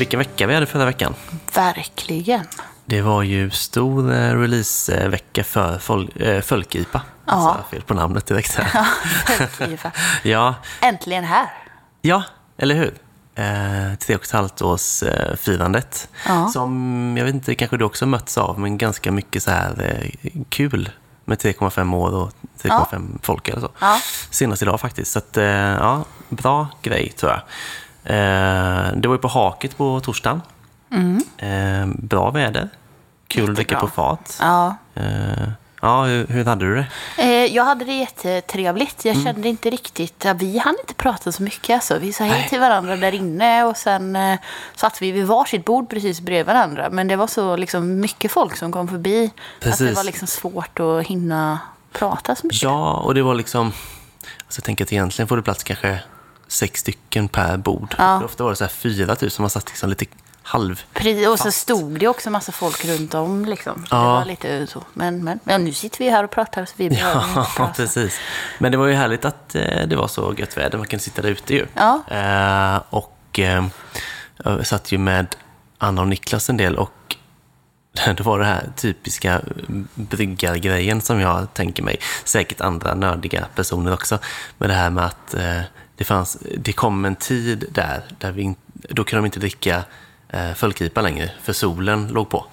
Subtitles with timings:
[0.00, 1.14] Vilken vecka vi hade förra veckan.
[1.54, 2.40] Verkligen.
[2.84, 7.02] Det var ju stor eh, releasevecka för fol- äh, Folk-IPA.
[7.26, 7.32] Ja.
[7.32, 8.86] Jag sa fel på namnet direkt här.
[10.22, 11.46] Ja, Äntligen här.
[12.02, 12.22] ja,
[12.58, 12.94] eller hur?
[13.34, 16.08] Eh, tre och ett halvt års eh, firandet.
[16.26, 16.48] Ja.
[16.48, 20.30] Som, jag vet inte, kanske du också mötts av, men ganska mycket så här eh,
[20.48, 20.90] kul
[21.24, 23.70] med 3,5 år och 3,5 folk eller så.
[23.78, 24.00] Ja.
[24.30, 25.12] Senast idag faktiskt.
[25.12, 27.40] Så att, eh, ja, bra grej tror jag.
[28.04, 30.42] Eh, det var ju på Haket på torsdagen.
[31.38, 32.68] Eh, bra väder.
[33.28, 33.90] Kul dricka på Mm.
[33.92, 34.36] Fat.
[34.40, 34.76] Ja.
[34.94, 35.48] Eh,
[35.82, 36.74] ja, hur, hur hade du
[37.16, 37.46] det?
[37.46, 39.04] Jag hade det jättetrevligt.
[39.04, 39.16] Mm.
[39.16, 40.26] Jag kände inte riktigt...
[40.36, 41.74] Vi hann inte prata så mycket.
[41.74, 41.98] Alltså.
[41.98, 44.38] Vi sa hej till varandra där inne och sen eh,
[44.76, 46.88] satt vi vid varsitt bord precis bredvid varandra.
[46.90, 49.96] Men det var så liksom, mycket folk som kom förbi att det Precis.
[49.96, 51.58] var liksom svårt att hinna
[51.92, 52.62] prata så mycket.
[52.62, 53.66] Ja, och det var liksom...
[53.66, 56.00] Alltså jag tänker att egentligen får det plats kanske
[56.50, 57.94] sex stycken per bord.
[57.98, 58.24] Ja.
[58.24, 60.06] Ofta var det så här fyra tusen, man satt liksom lite
[60.42, 60.82] halv...
[61.32, 63.44] Och så stod det också massa folk runt om.
[63.44, 63.86] Liksom.
[63.90, 63.96] Ja.
[63.96, 64.84] Det var lite så.
[64.94, 67.72] Men, men ja, nu sitter vi här och pratar så vi behöver inte Ja, prata.
[67.76, 68.20] precis.
[68.58, 71.22] Men det var ju härligt att eh, det var så gött väder, man kunde sitta
[71.22, 71.66] där ute ju.
[71.74, 72.02] Ja.
[72.08, 73.66] Eh, och eh,
[74.44, 75.36] jag satt ju med
[75.78, 77.16] Anna och Niklas en del och
[78.16, 79.40] det var det här typiska
[79.94, 82.00] bryggargrejen som jag tänker mig.
[82.24, 84.18] Säkert andra nördiga personer också.
[84.58, 85.60] Men det här med att eh,
[86.00, 89.82] det, fanns, det kom en tid där, där vi, då kunde de inte dricka
[90.28, 92.44] eh, Folkripa längre, för solen låg på.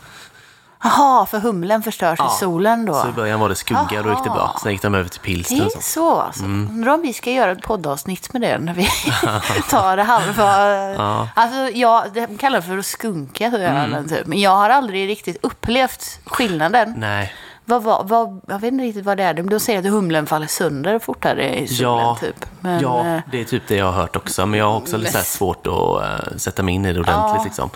[0.83, 2.93] Jaha, för humlen förstörs i solen då?
[2.93, 4.39] Så i början var det skugga, då gick det bra.
[4.41, 4.59] Aha.
[4.63, 5.81] Sen gick de över till Det pilsner och så.
[5.81, 6.43] så alltså.
[6.43, 6.69] Mm.
[6.71, 8.83] Undrar om vi ska göra ett poddavsnitt med det när vi
[9.69, 10.69] tar det halva.
[10.93, 11.29] Ja.
[11.35, 13.91] Alltså, jag, de kallar det för att skunka, så gör Mm.
[13.91, 14.27] den typ.
[14.27, 16.93] Men jag har aldrig riktigt upplevt skillnaden.
[16.97, 17.33] Nej,
[17.69, 19.33] Vad, vad, vad, jag vet inte riktigt vad det är.
[19.33, 22.45] De säger att humlen faller sönder fortare i solen Ja, typ.
[22.59, 24.45] Men, ja, eh, det är typ det jag har hört också.
[24.45, 27.37] Men jag har också lite svårt att eh, sätta mig in i det ordentligt.
[27.37, 27.43] Ja.
[27.43, 27.69] Liksom.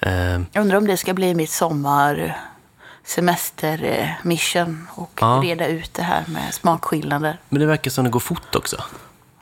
[0.00, 0.12] Eh,
[0.52, 2.38] jag undrar om det ska bli mitt sommar
[3.04, 5.40] semestermission och Ja.
[5.44, 7.38] reda ut det här med smakskillnader.
[7.48, 8.76] men det verkar som det går fort också.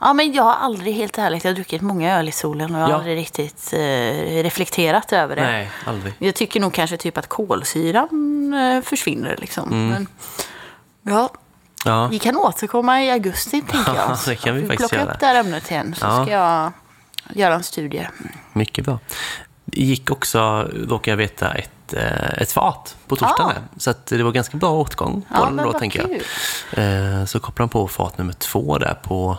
[0.05, 2.81] Ja, men jag har aldrig, helt ärligt, jag har druckit många öl i solen och
[2.81, 2.97] jag har Ja.
[2.97, 5.43] aldrig riktigt eh, reflekterat över det.
[5.43, 6.15] Nej, aldrig.
[6.19, 9.69] Jag tycker nog kanske typ att kolsyran eh, försvinner liksom.
[9.73, 9.89] Mm.
[9.89, 10.07] Men,
[11.15, 11.31] ja,
[11.85, 14.11] Ja, vi kan återkomma i augusti, tänker jag.
[14.11, 16.25] Ja, det kan vi Så faktiskt plocka upp det här ämnet igen, så Ja.
[16.25, 16.73] ska jag
[17.35, 18.09] göra en studie.
[18.53, 18.99] mycket bra.
[19.65, 23.57] Gick också, råkar jag veta, ett, eh, ett fat på torsdagen.
[23.57, 23.79] Ah.
[23.79, 26.23] Så att det var ganska bra åtgång på Ja, den då, tänker kul.
[26.77, 27.19] jag.
[27.21, 29.39] Eh, Så kopplade de på fat nummer två där på,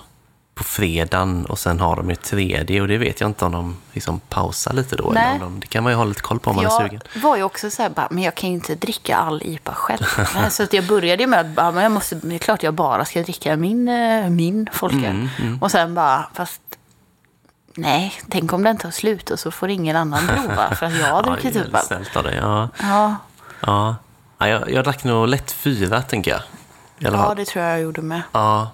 [0.56, 3.78] på fredagen och sen har de ju tredje och det vet jag inte om de
[3.94, 5.12] liksom pausar lite då.
[5.14, 5.24] Nej.
[5.36, 6.82] Eller om de, det kan man ju ha lite koll på om man är Jag
[6.82, 7.02] sugen.
[7.16, 10.04] var ju också så här, bara, men jag kan ju inte dricka all IPA själv.
[10.50, 12.74] så att jag började ju med att bara, men jag måste, det är klart jag
[12.74, 15.28] bara ska dricka min, eh, min folköl.
[15.40, 16.62] Mm, Och sen bara, fast
[17.76, 20.76] nej, tänk om den tar slut och så får ingen annan prova.
[20.76, 21.86] För att jag har druckit är upp allt.
[21.86, 22.36] snällt av dig.
[22.42, 22.70] Ja.
[22.82, 23.16] Ja,
[23.62, 23.96] Ja.
[24.38, 26.42] ja jag, jag drack nog lätt fyra, tänker jag.
[26.98, 28.22] Ja, det tror jag jag gjorde med.
[28.32, 28.72] Ja.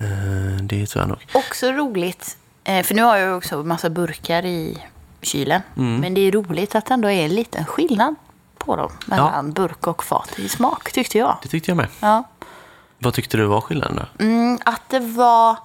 [0.00, 1.26] Eh, det tror jag nog.
[1.32, 4.78] Också roligt, eh, för nu har jag också massa burkar i
[5.22, 5.62] kylen.
[5.76, 6.00] Mm.
[6.00, 8.14] Men det är roligt att det ändå är en liten skillnad
[8.58, 8.92] på dem.
[9.06, 11.38] Mellan burk och fat i smak, tyckte jag.
[11.42, 11.88] Det tyckte jag med.
[12.00, 12.24] Ja.
[12.98, 14.24] Vad tyckte du var skillnaden då?
[14.24, 15.56] Mm, att det var...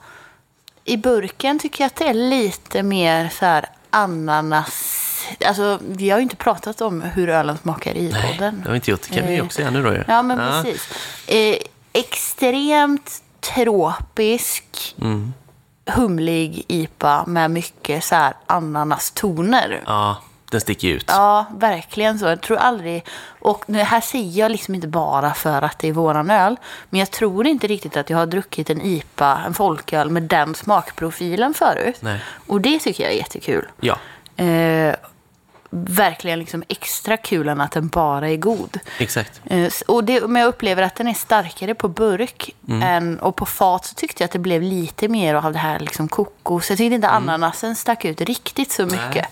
[0.85, 4.99] I burken tycker jag att det är lite mer så här ananas...
[5.45, 8.57] Alltså, vi har ju inte pratat om hur ölen smakar i Nej, podden.
[8.59, 9.01] det har vi inte gjort.
[9.09, 10.03] Det kan vi Eh, också göra nu då ju.
[10.07, 10.89] Ja, men precis.
[11.27, 11.55] Eh,
[11.93, 13.23] extremt
[13.53, 15.33] tropisk, Mm.
[15.85, 19.83] humlig IPA med mycket så här ananastoner.
[19.85, 20.17] Ja,
[20.51, 21.05] den sticker ut.
[21.07, 22.25] Ja, verkligen så.
[22.25, 23.05] Jag tror aldrig...
[23.39, 26.55] Och det här säger jag liksom inte bara för att det är våran öl.
[26.89, 30.55] Men jag tror inte riktigt att jag har druckit en IPA, en folköl, med den
[30.55, 31.97] smakprofilen förut.
[31.99, 32.19] Nej.
[32.47, 33.67] Och det tycker jag är jättekul.
[33.79, 33.97] Ja,
[34.35, 34.95] Eh,
[35.85, 38.79] verkligen liksom extra kul än att den bara är god.
[38.99, 39.41] exakt.
[39.45, 42.55] Eh, och det, men jag upplever att den är starkare på burk.
[42.67, 42.81] Mm.
[42.83, 45.79] Än, och på fat så tyckte jag att det blev lite mer av det här
[45.79, 46.69] liksom kokos.
[46.69, 47.29] Jag tyckte inte Mm.
[47.29, 49.25] ananasen stack ut riktigt så mycket.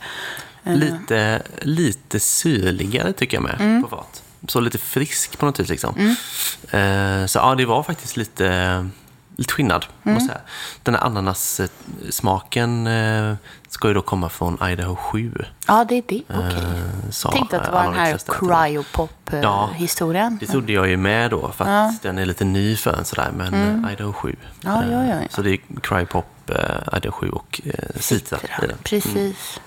[0.64, 3.84] Lite, lite syrligare tycker jag med Mm.
[3.84, 4.24] på fat.
[4.48, 6.16] Så lite frisk på något vis liksom.
[6.72, 8.90] Eh, så ja, det var faktiskt lite,
[9.42, 9.86] lite skillnad.
[10.04, 10.14] Mm.
[10.14, 10.42] Måste säga.
[10.84, 13.36] Den här ananassmaken eh,
[13.68, 15.34] ska ju då komma från Idaho 7.
[15.68, 16.22] Ja, det är det.
[16.28, 16.44] Okej.
[16.44, 18.20] eh, sa Tänkte att det var Anna den här mig.
[18.28, 18.34] Ja.
[18.34, 20.38] cryopop-historien.
[20.40, 23.32] Det trodde jag ju med då, för att den är lite ny för en sådär,
[23.36, 23.90] men mm.
[23.90, 24.36] Idaho 7.
[24.62, 25.20] Ja, ja, ja, ja.
[25.30, 28.78] Så det är Crypop, eh, Idaho 7 och eh, Citra i den.
[28.84, 29.60] Precis.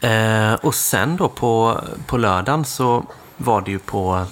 [0.00, 3.04] Eh, och sen då på, på lördagen så
[3.36, 4.26] var det ju på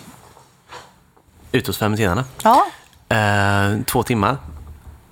[1.53, 2.25] ute hos fermenterarna.
[2.43, 2.67] Ja,
[3.09, 4.37] Eh, två timmar.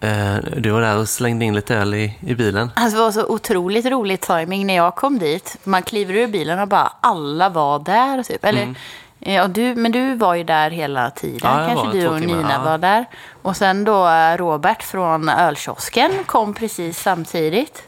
[0.00, 2.70] Eh, du var där och slängde in lite öl i, i bilen.
[2.76, 5.56] Alltså, det var så otroligt rolig timing när jag kom dit.
[5.64, 8.22] Man kliver ur bilen och bara alla var där.
[8.22, 8.44] Typ.
[8.44, 8.74] Eller,
[9.18, 11.50] ja, du, men du var ju där hela tiden.
[11.50, 11.60] Mm.
[11.62, 13.04] Ja, Kanske du och timmar, Nina var där.
[13.42, 17.82] Och sen då eh, Robert från ölkiosken kom precis samtidigt.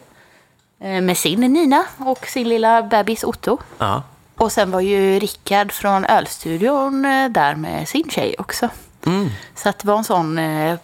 [0.81, 3.59] eh, Med sin Nina och sin lilla bebis Otto.
[3.79, 4.03] Ja.
[4.39, 8.69] Och sen var ju Rickard från Ölstudion eh, där med sin tjej också.
[9.07, 9.29] Mm.
[9.55, 10.79] Så att det var en sån, eh,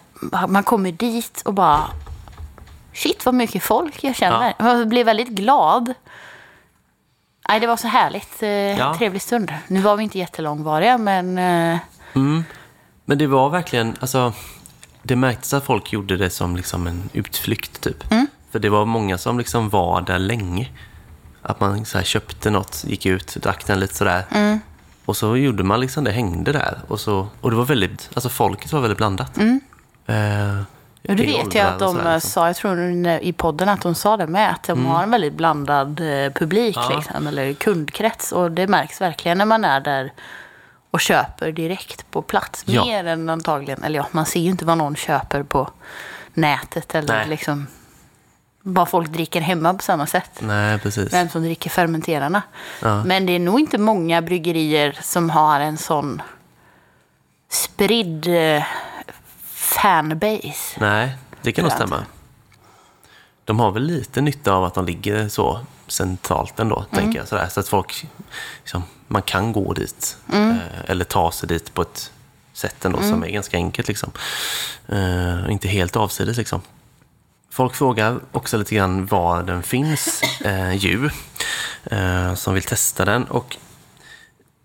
[0.47, 1.81] man kommer dit och bara,
[2.93, 4.53] shit vad mycket folk jag känner.
[4.59, 5.93] Jag blev väldigt glad.
[7.49, 8.95] Nej, det var så härligt, eh, Ja.
[8.97, 9.53] trevlig stund.
[9.67, 11.77] Nu var vi inte jättelångvariga, men eh,
[13.05, 14.33] Men det var verkligen, alltså,
[15.03, 18.11] det märktes att folk gjorde det som liksom en utflykt typ.
[18.11, 18.27] Mm.
[18.51, 20.69] För det var många som liksom var där länge.
[21.45, 24.23] Att man så köpte något, gick ut, drack den lite sådär.
[24.31, 24.59] Mm.
[25.05, 26.79] Och så gjorde man liksom det, hängde där.
[26.87, 29.37] Och, så, och det var väldigt, alltså folket var väldigt blandat.
[29.37, 30.63] Eh,
[31.07, 31.17] Mm.
[31.17, 32.29] och det i vet jag att de sådär, eh, liksom.
[32.31, 35.33] sa, jag tror i podden att de sa det med, att de har en väldigt
[35.33, 36.91] blandad eh, publik, Ja.
[36.95, 38.31] liksom, eller kundkrets.
[38.31, 40.13] Och det märks verkligen när man är där
[40.91, 42.63] och köper direkt på plats.
[42.67, 42.85] Ja.
[42.85, 45.69] Mer än antagligen, eller ja, man ser ju inte vad någon köper på
[46.33, 47.27] nätet eller Nej.
[47.27, 47.67] liksom
[48.67, 50.31] vad folk dricker hemma på samma sätt.
[50.39, 51.13] Nej, precis.
[51.13, 52.41] Vem som dricker fermenterarna.
[52.81, 53.03] Ja.
[53.03, 56.21] Men det är nog inte många bryggerier som har en sån
[57.49, 58.63] spridd eh,
[59.53, 60.79] fanbase.
[60.79, 62.05] Nej, det kan nog stämma.
[63.45, 66.89] De har väl lite nytta av att de ligger så centralt ändå, Mm.
[67.03, 67.27] tänker jag.
[67.27, 67.47] Sådär.
[67.47, 68.05] Så att folk,
[68.59, 70.17] liksom, man kan gå dit.
[70.33, 70.49] Mm.
[70.51, 70.57] Eh,
[70.87, 72.11] eller ta sig dit på ett
[72.53, 73.87] sätt ändå som är ganska enkelt.
[73.87, 74.11] Liksom.
[75.45, 76.61] Och inte helt avsides liksom.
[77.55, 81.09] Folk frågar också lite grann var den finns, eh, ju,
[81.83, 83.23] eh, som vill testa den.
[83.23, 83.57] Och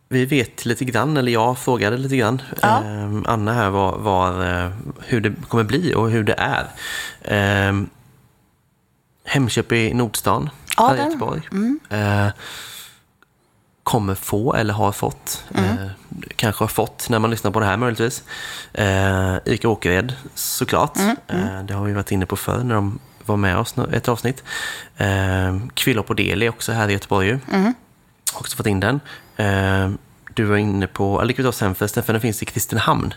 [0.09, 2.69] vi vet lite grann, eller jag frågade lite grann, Ja.
[2.85, 6.67] eh, Anna här, var, var, eh, hur det kommer bli och hur det är.
[7.69, 7.83] Eh,
[9.25, 11.43] Hemköp i Nordstan, Ja, här i Göteborg.
[11.91, 12.29] Eh,
[13.83, 15.87] kommer få, eller har fått, eh,
[16.37, 18.23] kanske har fått när man lyssnar på det här möjligtvis.
[18.73, 20.99] Eh, Ica Åkered, såklart.
[21.27, 24.45] Eh, det har vi varit inne på förr när de var med oss ett avsnitt.
[24.97, 27.27] Eh, Kvillor på Deli också här i Göteborg.
[27.27, 27.39] ju.
[28.35, 29.01] Också fått in den.
[29.37, 29.91] Eh,
[30.35, 33.15] du var inne på Likvidos hemfesten, för den finns i Kristinehamn.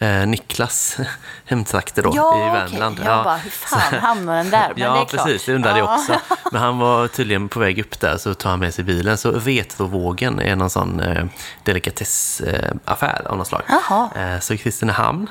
[0.00, 0.96] Eh, Niklas
[1.44, 2.50] hemtrakter då, Ja, i.
[2.50, 3.00] Värmland.
[3.04, 4.72] Jag bara, hur fan hamnar den där?
[4.76, 5.24] Men ja, det är klart.
[5.26, 5.46] precis.
[5.46, 5.94] Det undrade jag Ja.
[5.98, 6.14] också.
[6.52, 9.18] Men han var tydligen på väg upp där, så tar han med sig bilen.
[9.18, 11.24] Så Retrovågen är någon sån eh,
[11.64, 13.62] delikatessaffär av något slag.
[13.68, 14.10] Jaha.
[14.16, 15.30] Eh, så i Kristinehamn.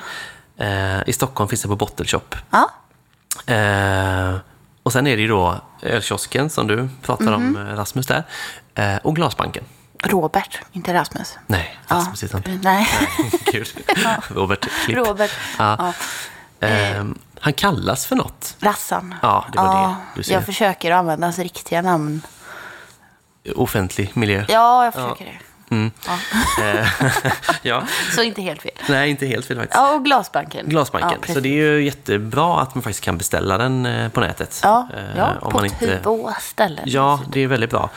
[0.58, 2.20] Eh, I Stockholm finns det på Bottle Shop.
[2.50, 2.70] Ja,
[3.46, 4.34] Eh,
[4.82, 7.66] och sen är det ju då ölkiosken som du pratade om, Mhm.
[7.68, 8.22] eh, Rasmus där.
[8.74, 9.64] Eh, och Glasbanken.
[10.02, 11.38] Robert, inte Rasmus.
[11.46, 12.68] Nej, Rasmus heter han inte.
[12.68, 12.88] Nej,
[13.44, 13.66] Kul.
[14.28, 14.96] Robert Klipp.
[14.98, 15.30] Robert.
[15.58, 15.92] Ja.
[16.60, 16.66] Ja.
[16.68, 17.04] Eh,
[17.40, 18.56] han kallas för något.
[18.60, 19.14] Rassan.
[19.22, 19.94] Ja, det var det.
[20.16, 20.34] Du ser.
[20.34, 22.22] Jag försöker använda hans riktiga namn.
[23.56, 24.44] Offentlig miljö.
[24.48, 25.32] Ja, jag försöker det.
[25.70, 26.18] Ja.
[26.62, 26.86] Eh,
[27.62, 27.82] ja.
[28.14, 28.72] Så inte helt fel.
[28.88, 29.74] Nej, inte helt fel faktiskt.
[29.76, 30.68] Ja, och Glasbanken.
[30.68, 31.18] Glasbanken.
[31.26, 34.60] Ja, så det är ju jättebra att man faktiskt kan beställa den eh, på nätet.
[34.62, 36.00] Ja, Eh, ja på man inte...
[36.02, 36.84] två ställen.
[36.86, 37.90] Ja, det är väldigt bra.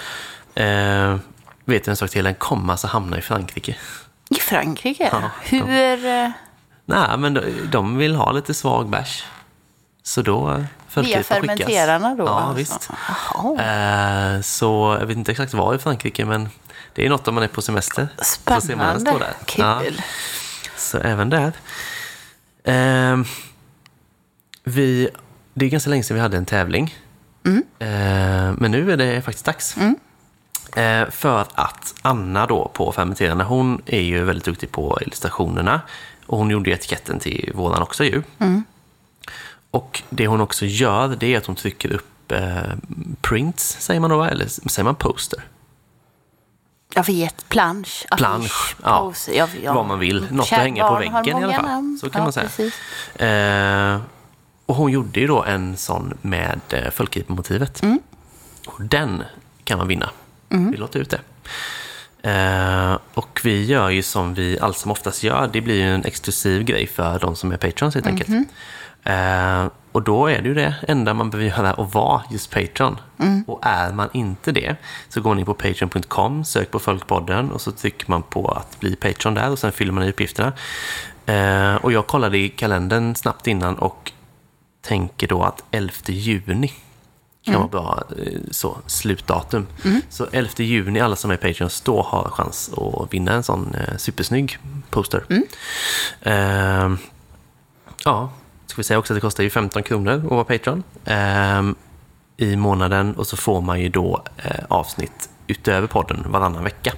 [1.72, 2.24] Eh, vet du en sak till?
[2.24, 3.76] Den kommer alltså hamna i Frankrike.
[4.30, 5.10] I Frankrike?
[5.12, 6.06] Ja, Hur...
[6.06, 6.30] eh,
[6.86, 7.42] Nej, men de,
[7.72, 9.24] de vill ha lite svag bärs.
[10.04, 10.56] Så då eh,
[10.96, 11.28] Via skickas.
[11.28, 12.24] fermenterarna då?
[12.26, 12.54] Ja, alltså.
[12.58, 12.90] visst.
[13.60, 16.50] Eh, så jag vet inte exakt var i Frankrike, men
[16.94, 18.08] det är något om man är på semester.
[18.18, 18.24] Så
[18.62, 19.12] Spännande.
[19.12, 19.34] där.
[19.46, 19.62] Kul.
[19.66, 19.82] Ja.
[20.78, 21.52] Så även där.
[22.64, 23.26] Ehm,
[24.64, 25.10] vi,
[25.54, 26.96] det är ganska länge sedan vi hade en tävling.
[27.46, 27.64] Mm.
[27.80, 29.78] Ehm, men nu är det faktiskt dags.
[29.78, 29.92] Eh,
[31.10, 35.82] för att Anna då på Fermenterarna, hon är ju väldigt duktig på illustrationerna.
[36.26, 38.24] Och hon gjorde etiketten till våran också ju.
[38.40, 38.64] Mm.
[39.72, 42.62] Och det hon också gör, det är att hon trycker upp eh,
[43.22, 45.44] prints, säger man då, eller säger man poster?
[46.94, 49.14] Jag vet, plansch, Plansch, ja.
[49.34, 49.74] ja, ja.
[49.74, 50.28] Vad man vill.
[50.32, 51.66] Något att hänga på väggen i alla fall.
[51.66, 51.98] namn.
[52.02, 53.94] Så kan ja, man säga.
[53.96, 54.02] Eh,
[54.66, 57.84] och hon gjorde ju då en sån med eh, Folkripa-motivet.
[57.84, 58.00] Mm.
[58.68, 59.24] Och den
[59.64, 60.10] kan man vinna.
[60.52, 61.22] Vi låter ut det.
[62.24, 65.50] Eh, och vi gör ju som vi allt som oftast gör.
[65.54, 68.30] Det blir ju en exklusiv grej för de som är patrons helt enkelt.
[68.30, 68.46] Mhm.
[69.04, 72.98] Eh, och då är det ju det enda man behöver göra att vara just Patreon.
[73.20, 73.44] Mm.
[73.48, 74.76] Och är man inte det
[75.10, 78.96] så går ni på patreon.com, sök på Folkpodden och så trycker man på att bli
[78.96, 80.54] Patreon där och sen fyller man i uppgifterna.
[81.26, 84.12] Eh, och jag kollade i kalendern snabbt innan och
[84.82, 86.72] tänker då att 11 juni
[87.44, 89.68] kan vara bra eh, så, slutdatum.
[90.10, 93.98] Så 11 juni, alla som är Patreons då har chans att vinna en sån eh,
[93.98, 94.58] supersnygg
[94.90, 95.24] poster.
[96.22, 96.92] Eh,
[98.06, 98.30] ja,
[98.66, 101.76] ska vi säga också att det kostar ju 15 kronor att vara Patreon ehm,
[102.38, 106.94] i månaden och så får man ju då eh, avsnitt utöver podden varannan vecka.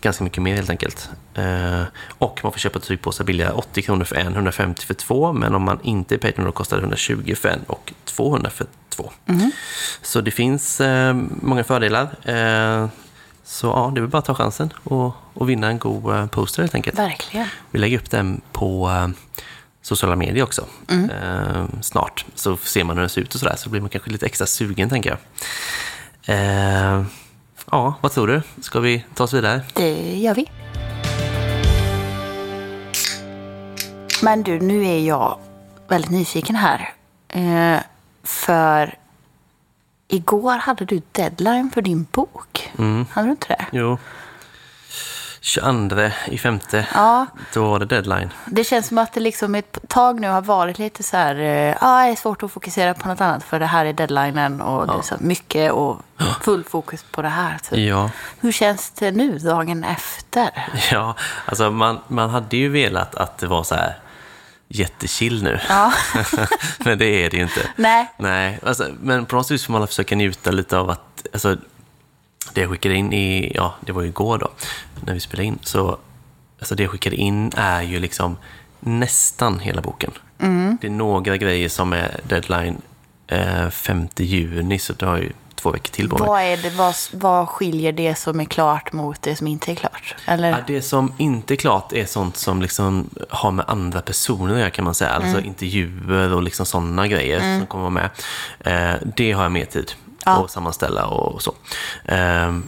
[0.00, 1.10] Ganska mycket mer helt enkelt.
[1.34, 1.82] Eh,
[2.18, 5.32] och man får köpa tygpåsar billigare, 80 kronor för en, 150 för två.
[5.32, 8.66] Men om man inte är Patreon då kostar det 120 för en och 200 för
[8.88, 9.10] två.
[10.02, 12.02] Så det finns eh, många fördelar.
[12.22, 12.88] Eh,
[13.44, 16.74] så ja, det är bara att ta chansen och, och vinna en god poster helt
[16.74, 16.98] enkelt.
[16.98, 17.46] Verkligen.
[17.70, 18.90] Vi lägger upp den på
[19.82, 22.24] sociala medier också eh, snart.
[22.34, 24.46] Så ser man hur den ser ut och sådär, så blir man kanske lite extra
[24.46, 25.18] sugen tänker jag.
[26.36, 27.04] Eh,
[27.72, 28.42] ja, vad tror du?
[28.60, 29.60] Ska vi ta oss vidare?
[29.74, 30.50] Det gör vi.
[34.22, 35.38] Men du, nu är jag
[35.88, 36.92] väldigt nyfiken här.
[37.28, 37.80] Eh,
[38.22, 38.94] för
[40.08, 42.70] igår hade du deadline för din bok.
[43.10, 43.66] Hade du inte det?
[43.72, 43.98] Jo,
[45.44, 48.30] 22 i femte, Ja, då var det deadline.
[48.46, 51.76] det känns som att det liksom ett tag nu har varit lite så här, eh,
[51.80, 54.86] ah, det är svårt att fokusera på något annat för det här är deadlinen och
[54.86, 56.00] det är så mycket och
[56.42, 57.58] full fokus på det här.
[57.58, 57.78] Typ.
[57.78, 60.50] Ja, Hur känns det nu dagen efter?
[60.92, 61.14] ja
[61.46, 63.98] alltså man, man hade ju velat att det var så här
[64.68, 65.60] jättechill nu.
[65.68, 65.92] Ja.
[66.78, 67.60] Men det är det ju inte.
[67.76, 68.12] Nej.
[68.18, 71.56] Nej, alltså, men på något vis får man försöka njuta lite av att, alltså,
[72.52, 74.48] det jag skickade in i, ja, det var ju igår då,
[75.06, 75.98] när vi spelade in, så,
[76.58, 78.36] alltså det jag skickade in är ju liksom
[78.80, 80.10] nästan hela boken.
[80.80, 82.76] Det är några grejer som är deadline
[83.26, 86.28] eh, 5 juni, så det har ju två veckor till på mig.
[86.28, 89.74] Vad, är det, vad, vad skiljer det som är klart mot det som inte är
[89.74, 90.14] klart?
[90.26, 90.50] Eller?
[90.50, 94.60] Ja, det som inte är klart är sånt som liksom har med andra personer att
[94.60, 95.10] göra, kan man säga.
[95.10, 98.10] Alltså intervjuer och liksom sådana grejer som kommer vara med.
[98.60, 99.92] Eh, det har jag mer tid
[100.24, 100.44] Ja.
[100.44, 101.54] att sammanställa och så.
[102.04, 102.58] Eh,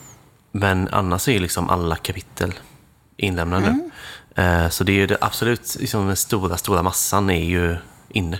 [0.56, 2.54] men annars är liksom alla kapitel
[3.16, 3.90] inlämnade.
[4.34, 7.76] Eh, så det är ju det absolut, liksom den stora, stora massan är ju
[8.08, 8.38] inne.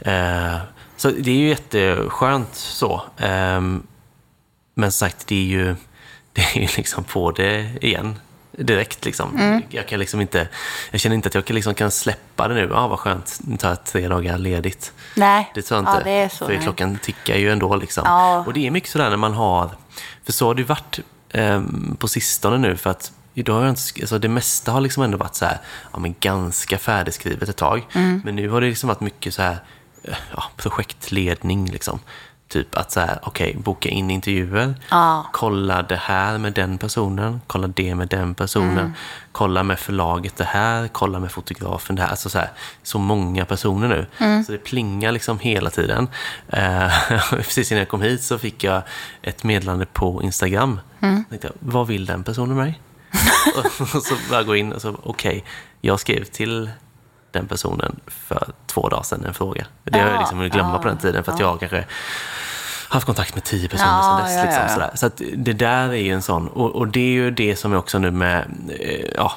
[0.00, 0.56] Eh,
[0.96, 3.02] så det är ju jätteskönt så.
[3.18, 3.86] Ehm,
[4.74, 5.74] men som sagt, det är ju,
[6.32, 8.18] det är ju liksom på det igen.
[8.52, 9.62] Direkt liksom.
[9.70, 10.48] Jag kan liksom inte,
[10.90, 12.68] jag känner inte att jag kan, liksom kan släppa det nu.
[12.70, 14.92] Ja, ah, vad skönt, nu tar jag tre dagar ledigt.
[15.16, 15.98] Nej, Det tror jag inte.
[15.98, 16.46] Ja, det är så.
[16.46, 16.62] för nej.
[16.62, 18.02] klockan tickar ju ändå liksom.
[18.06, 18.44] Ja.
[18.46, 19.70] Och det är mycket sådär när man har,
[20.24, 21.00] för så har det varit
[21.98, 25.18] på sistone nu för att Idag har jag inte, alltså det mesta har liksom ändå
[25.18, 25.58] varit så här,
[25.92, 27.86] ja, men ganska färdigskrivet ett tag.
[27.92, 28.22] Mm.
[28.24, 29.58] Men nu har det liksom varit mycket så här,
[30.04, 31.70] eh, ja, projektledning.
[31.70, 32.00] Liksom.
[32.48, 34.74] Typ att så här, okej, boka in intervjuer.
[34.90, 35.26] Ja.
[35.32, 37.40] Kolla det här med den personen.
[37.46, 38.78] Kolla det med den personen.
[38.78, 38.92] Mm.
[39.32, 40.88] Kolla med förlaget det här.
[40.88, 42.08] Kolla med fotografen det här.
[42.08, 42.50] Alltså så, här,
[42.82, 44.06] så många personer nu.
[44.18, 44.44] Mm.
[44.44, 46.08] Så det plingar liksom hela tiden.
[46.48, 46.92] Eh,
[47.30, 48.82] precis innan jag kom hit så fick jag
[49.22, 50.80] ett meddelande på Instagram.
[51.02, 51.24] Mm.
[51.30, 52.80] Jag tänkte, vad vill den personen mig?
[53.94, 55.44] och så bara gå in och så, okej,
[55.80, 56.70] jag skrev till
[57.30, 59.66] den personen för två dagar sedan en fråga.
[59.84, 61.84] Det har jag Ja, liksom glömma på den tiden för att jag kanske
[62.88, 64.36] haft kontakt med tio personer Ja, sedan dess.
[64.36, 64.68] ja, liksom, ja.
[64.68, 64.90] Sådär.
[64.94, 67.72] Så att det där är ju en sån, och, och det är ju det som
[67.72, 68.44] jag också nu med,
[68.80, 69.32] eh, ja,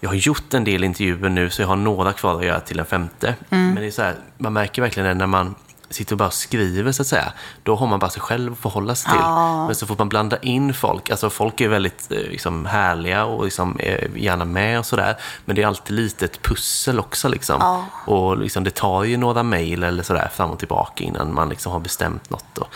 [0.00, 2.76] jag har gjort en del intervjuer nu så jag har några kvar att göra till
[2.76, 3.34] den femte.
[3.50, 3.66] Mm.
[3.66, 5.54] Men det är så här, man märker verkligen det när man
[5.90, 7.32] sitter och bara skriver så att säga.
[7.62, 9.20] Då har man bara sig själv att förhålla sig till.
[9.22, 9.66] Ja.
[9.66, 11.10] Men så får man blanda in folk.
[11.10, 15.16] Alltså folk är väldigt eh, liksom, härliga och liksom, är gärna med och sådär.
[15.44, 17.28] Men det är alltid lite ett pussel också.
[17.28, 17.56] Liksom.
[17.60, 17.84] Ja.
[18.12, 21.72] Och liksom, det tar ju några mejl eller sådär fram och tillbaka innan man liksom
[21.72, 22.58] har bestämt något.
[22.58, 22.68] Och,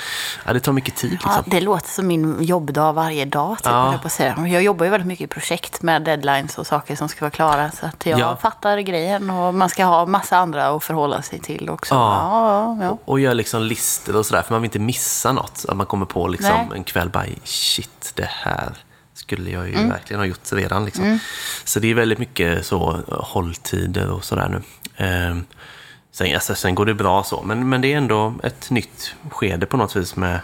[0.47, 1.11] ja, det tar mycket tid.
[1.11, 1.31] Liksom.
[1.37, 3.57] Ja, det låter som min jobbdag varje dag.
[3.59, 3.93] Typ, Ja.
[3.93, 4.47] jag, på säga.
[4.47, 7.71] jag jobbar ju väldigt mycket i projekt med deadlines och saker som ska vara klara.
[7.71, 8.37] Så att jag Ja.
[8.37, 11.95] fattar grejen och man ska ha massa andra att förhålla sig till också.
[11.95, 12.99] Ja.
[13.05, 15.65] Och gör liksom listor och sådär, för man vill inte missa något.
[15.69, 16.79] Att man kommer på liksom Nej.
[16.79, 18.73] en kväll bara, shit, det här
[19.15, 19.89] skulle jag ju Mm.
[19.89, 20.85] verkligen ha gjort redan.
[20.85, 21.19] Liksom.
[21.65, 24.63] Så det är väldigt mycket så hålltider och sådär nu.
[25.05, 25.45] Ehm,
[26.13, 29.67] sen, alltså, sen går det bra så, men, men det är ändå ett nytt skede
[29.67, 30.41] på något vis med,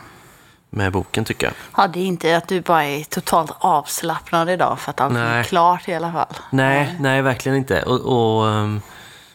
[0.70, 1.54] med boken tycker jag.
[1.76, 5.24] Ja, det är inte att du bara är totalt avslappnad idag för att allt är
[5.34, 5.44] Nej.
[5.44, 6.36] klart i alla fall.
[6.50, 7.82] Nej, nej, verkligen inte.
[7.82, 8.00] Och,
[8.40, 8.80] och, ehm,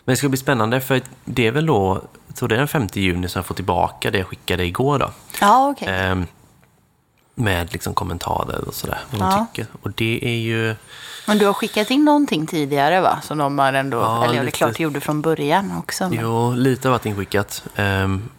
[0.06, 2.02] men det ska bli spännande, för det är väl då,
[2.36, 5.12] tror det är den 5 juni som jag får tillbaka det jag skickade igår då.
[5.42, 5.88] Ja, okej.
[5.88, 6.28] Ehm,
[7.36, 9.48] med liksom kommentarer och sådär, vad de Ja.
[9.54, 9.72] tycker.
[9.82, 10.76] Och det är ju...
[11.28, 13.20] Men du har skickat in någonting tidigare va?
[13.24, 14.58] Som de har ändå, Ja, eller ja, det är lite.
[14.58, 16.10] klart gjorde från början också.
[16.10, 17.64] Men Jo, lite har varit inskickat.
[17.76, 18.30] Ehm,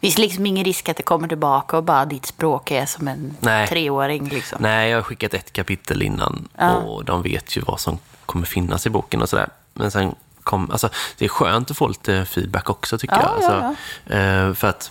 [0.00, 3.36] finns liksom ingen risk att det kommer tillbaka och bara ditt språk är som en
[3.40, 3.68] Nej.
[3.68, 4.58] treåring liksom.
[4.60, 6.74] nej, jag har skickat ett kapitel innan Ja.
[6.74, 9.48] och de vet ju vad som kommer finnas i boken och sådär.
[9.74, 10.14] Men sen
[10.46, 10.88] kom, alltså,
[11.18, 13.52] det är skönt att få lite feedback också tycker Ja, jag.
[13.52, 14.90] ja, Alltså, eh, för att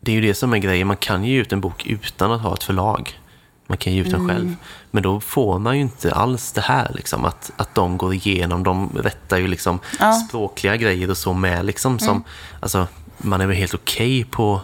[0.00, 2.40] det är ju det som är grejen, man kan ge ut en bok utan att
[2.40, 3.20] ha ett förlag.
[3.66, 4.28] Man kan ge ut den Mm.
[4.36, 4.54] själv.
[4.90, 8.62] Men då får man ju inte alls det här, liksom, att, att de går igenom,
[8.62, 10.04] de rättar ju liksom Ja.
[10.06, 10.18] Mm.
[10.20, 11.64] språkliga grejer och så med.
[11.64, 12.24] Liksom, som,
[12.60, 12.86] alltså,
[13.18, 14.60] man är väl helt okej på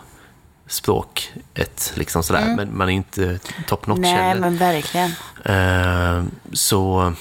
[0.67, 4.11] språket, liksom sådär, men man är inte top notch Mm.
[4.15, 4.41] Nej, heller.
[4.41, 5.11] men verkligen.
[5.45, 7.13] Eh, så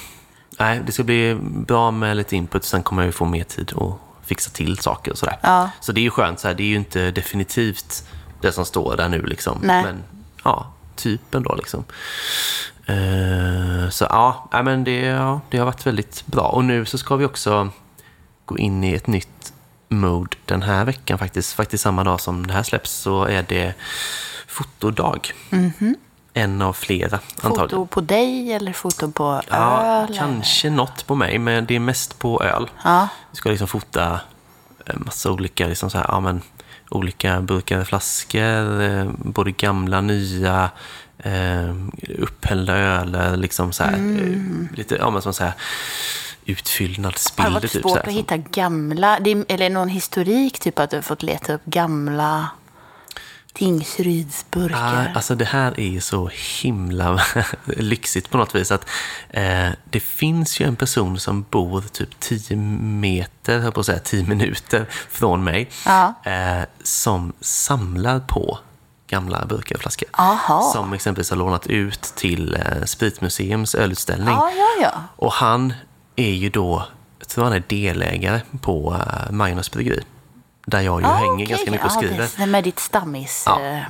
[0.59, 2.63] nej, det ska bli bra med lite input.
[2.63, 3.93] Sen kommer jag få mer tid att
[4.27, 5.37] fixa till saker och sådär.
[5.41, 5.69] Ja.
[5.79, 6.39] Så det är ju skönt.
[6.39, 8.07] Så här, det är ju inte definitivt
[8.41, 9.25] det som står där nu.
[9.25, 9.59] Liksom.
[9.63, 9.83] Nej.
[9.83, 10.03] Men
[10.43, 11.83] ja, typen då liksom.
[12.85, 16.47] Eh, så ja, men det, ja, det har varit väldigt bra.
[16.47, 17.69] Och nu så ska vi också
[18.45, 19.53] gå in i ett nytt
[19.89, 21.53] mode den här veckan faktiskt.
[21.53, 23.73] Faktiskt samma dag som det här släpps så är det
[24.47, 25.31] fotodag.
[26.33, 27.69] En av flera antagligen.
[27.69, 30.15] Foto på dig eller foto på Ja, öl?
[30.17, 32.69] kanske något på mig, men det är mest på öl.
[32.83, 33.07] Ja.
[33.31, 34.19] Vi ska liksom fota
[34.85, 36.41] en massa olika, liksom så här, ja, men,
[36.89, 40.69] olika burkar, flaskor, eh, både gamla, nya,
[41.19, 41.75] eh,
[42.17, 45.53] upphällda öler, liksom så här, eh, lite, ja men som så här,
[46.49, 46.51] Mm.
[46.51, 47.51] Har det utfyllnadsbilder.
[47.51, 50.97] varit Typ, svårt här, att hitta gamla, det är, eller någon historik typ att du
[50.97, 52.47] har fått leta upp gamla
[53.53, 55.03] Tingsrydsburkar?
[55.03, 56.29] Ja, alltså det här är ju så
[56.61, 57.21] himla
[57.65, 58.71] lyxigt på något vis.
[58.71, 58.85] att
[59.29, 63.99] eh, Det finns ju en person som bor typ 10 meter, höll på att säga
[63.99, 65.69] 10 minuter från mig.
[65.85, 66.13] Ja.
[66.23, 68.59] Eh, som samlar på
[69.07, 70.09] gamla burkar och flaskor.
[70.13, 70.71] Aha.
[70.73, 74.27] Som exempelvis har lånat ut till eh, Spritmuseums ölutställning.
[74.33, 75.03] ja, ja, ja.
[75.15, 75.73] Och han
[76.15, 76.85] är ju då,
[77.19, 80.03] jag tror han är delägare på uh, Magnus Bryggeri.
[80.69, 81.45] Där jag ju Ja, hänger okej.
[81.45, 82.29] ganska mycket och ja, skriver.
[82.37, 83.43] Det, med ditt stammis...
[83.45, 83.61] Ja.
[83.61, 83.83] Eh,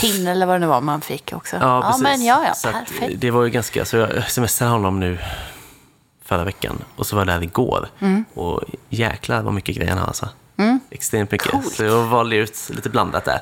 [0.00, 1.56] pin eller vad det nu var man fick också.
[1.60, 2.02] Ja, precis.
[2.02, 3.20] men ja, ja, Så perfekt.
[3.20, 5.18] det var ju ganska, så jag semestrade honom nu
[6.24, 7.88] förra veckan och så var jag där igår.
[8.00, 8.24] Mm.
[8.34, 10.28] Och jäklar vad mycket grejer han har alltså.
[10.90, 11.50] Extremt mycket.
[11.50, 11.74] Coolt.
[11.74, 13.40] Så jag valde ut lite blandat där.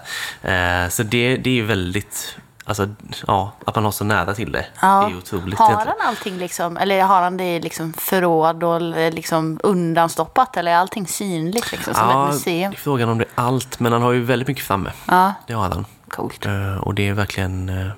[0.85, 2.37] Eh, så det, det är ju väldigt,
[2.69, 2.89] alltså
[3.27, 4.67] ja, att man har så nära till det.
[4.83, 5.05] Ja.
[5.09, 5.95] Det är otroligt Har egentligen.
[5.99, 8.81] han allting liksom, eller har han det i liksom förråd och
[9.13, 12.73] liksom undanstoppat eller är allting synligt liksom som Ja, ett museum?
[12.77, 14.93] frågan om det är allt, men han har ju väldigt mycket framme.
[15.07, 15.87] Ja, Det har han.
[16.09, 16.47] coolt.
[16.47, 17.91] Eh, Och det är verkligen eh,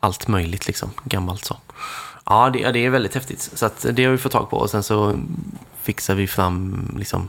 [0.00, 1.56] allt möjligt liksom, gammalt så.
[2.26, 3.50] Ja, det, det är väldigt häftigt.
[3.54, 5.14] Så att det har vi fått tag på och sen så
[5.82, 7.28] fixar vi fram liksom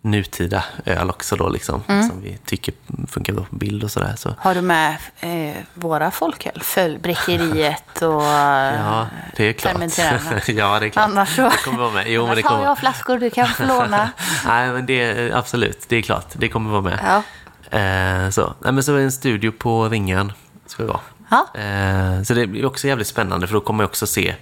[0.00, 1.82] nutida öl också då liksom.
[1.88, 2.08] Mm.
[2.08, 2.74] Som vi tycker
[3.08, 4.14] funkar bra på bild och sådär.
[4.16, 4.34] Så.
[4.38, 6.62] Har du med eh, våra folköl?
[6.62, 8.22] Följdbräckeriet och...
[8.22, 9.06] Ja,
[9.36, 9.76] det är klart.
[10.48, 11.04] Ja, det är klart.
[11.04, 11.42] Annars så...
[11.42, 12.04] Det kommer vara med.
[12.08, 12.64] Jo, men det Annars har kommer...
[12.64, 14.10] jag flaskor du kan få låna.
[14.46, 16.26] Nej, men det är absolut, det är klart.
[16.32, 16.98] Det kommer vara med.
[17.02, 17.22] Ja.
[17.78, 18.54] Eh, så.
[18.60, 20.32] Nej, men så är det en studio på Ringön.
[20.66, 21.00] Ska det vara.
[21.30, 21.60] Ja.
[21.60, 24.34] Eh, så det blir också jävligt spännande för då kommer jag också se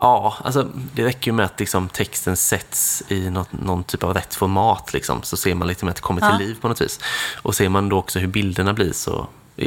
[0.00, 4.14] Ja, alltså det räcker ju med att liksom, texten sätts i något, någon typ av
[4.14, 6.38] rätt format liksom, så ser man lite mer att det kommer till Ja.
[6.46, 7.00] liv på något vis.
[7.42, 9.26] Och ser man då också hur bilderna blir så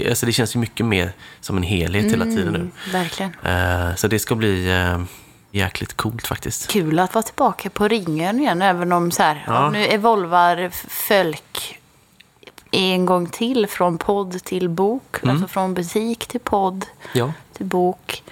[0.10, 1.12] alltså det känns ju mycket mer
[1.42, 2.70] som en helhet hela tiden nu.
[2.92, 3.34] Verkligen.
[3.44, 5.02] Eh, så det ska bli eh,
[5.52, 6.68] jäkligt coolt faktiskt.
[6.68, 9.66] Kul att vara tillbaka på ringen igen, även om så här, Ja.
[9.68, 11.80] om nu evolvar folk
[12.72, 15.36] en gång till från podd till bok, Mm.
[15.36, 18.24] alltså från butik till podd Ja, till bok.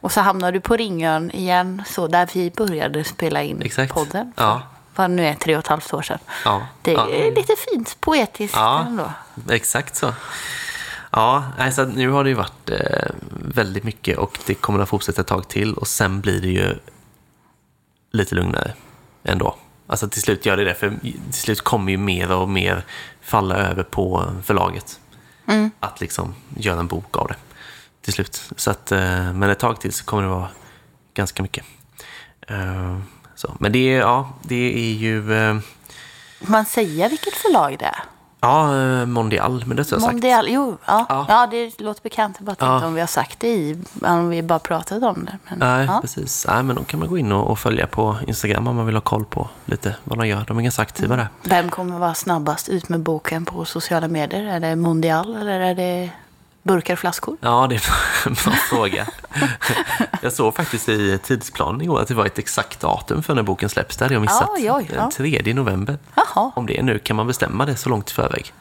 [0.00, 3.94] Och så hamnar du på Ringön igen, så där vi började spela in Exakt.
[3.94, 4.32] podden.
[4.36, 4.62] Ja.
[4.94, 6.18] Vad nu är, tre och ett halvt år sedan.
[6.44, 6.66] ja.
[6.82, 7.08] Det ja.
[7.10, 8.84] är lite fint, poetiskt Ja.
[8.86, 9.12] ändå.
[9.50, 10.14] Exakt så.
[11.10, 15.20] Ja, alltså nu har det ju varit eh, väldigt mycket och det kommer att fortsätta
[15.20, 16.78] ett tag till och sen blir det ju
[18.12, 18.72] lite lugnare
[19.24, 19.56] ändå.
[19.86, 22.84] Alltså till slut gör det det, för till slut kommer ju mer och mer
[23.20, 25.00] falla över på förlaget.
[25.80, 27.36] Att liksom göra en bok av det
[28.02, 28.42] till slut.
[28.56, 30.48] Så att, eh, men ett tag till så kommer det vara
[31.14, 31.64] ganska mycket.
[32.48, 32.98] Eh,
[33.34, 33.54] så.
[33.58, 35.34] Men det är, ja, det är ju...
[35.34, 35.56] Eh,
[36.40, 38.04] man säga vilket förlag det är?
[38.40, 40.12] ja, Mondial, men det har jag sagt.
[40.12, 41.06] Mondial, jo, ja.
[41.08, 41.26] Ja.
[41.28, 41.46] ja.
[41.50, 42.36] det låter bekant.
[42.38, 42.86] Jag bara tänkte Ja.
[42.86, 45.38] om vi har sagt det i, om vi bara pratat om det.
[45.48, 45.98] Men, Nej, ja.
[46.00, 46.46] precis.
[46.48, 48.94] Nej, men då kan man gå in och, och följa på Instagram om man vill
[48.96, 50.44] ha koll på lite vad de gör.
[50.48, 51.28] De är ganska aktiva där.
[51.42, 54.44] Vem kommer vara snabbast ut med boken på sociala medier?
[54.44, 56.10] Är det Mondial eller är det
[56.62, 57.36] burkar och flaskor?
[57.40, 57.82] Ja, det är
[58.26, 59.06] en bra fråga.
[60.22, 63.68] Jag såg faktiskt i tidsplanen igår att det var ett exakt datum för när boken
[63.68, 63.96] släpps.
[63.96, 64.48] Det hade jag missat.
[64.56, 65.00] Oj, oj, ja.
[65.00, 65.10] Den
[65.42, 65.98] 3 november.
[66.14, 66.52] Jaha.
[66.56, 68.52] Om det är nu, kan man bestämma det så långt i förväg?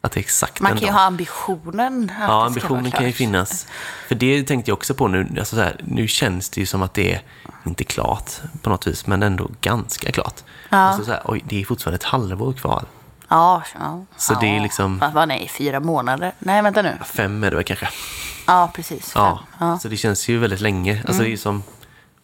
[0.00, 2.12] Att det är exakt Man kan ju ha ambitionen.
[2.20, 3.66] att Ja, ambitionen kan ju finnas.
[4.08, 5.26] För det tänkte jag också på nu.
[5.38, 7.22] Alltså så här, nu känns det ju som att det är
[7.66, 8.30] inte klart
[8.62, 10.34] på något vis, men ändå ganska klart.
[10.68, 10.90] Ja.
[10.90, 12.84] Och så så här, oj, det är fortfarande ett halvår kvar.
[13.28, 14.04] Ja, ja.
[14.16, 14.38] Så ja.
[14.40, 16.32] det är liksom- Vad, vad, nej, fyra månader?
[16.38, 16.98] Nej, vänta nu.
[17.04, 17.88] Fem är det väl kanske.
[18.46, 19.12] Ja, precis.
[19.14, 19.36] Ja.
[19.38, 19.46] Fem.
[19.60, 19.66] Ja.
[19.66, 19.78] Mm.
[19.78, 21.02] Så det känns ju väldigt länge.
[21.06, 21.62] Alltså det är ju som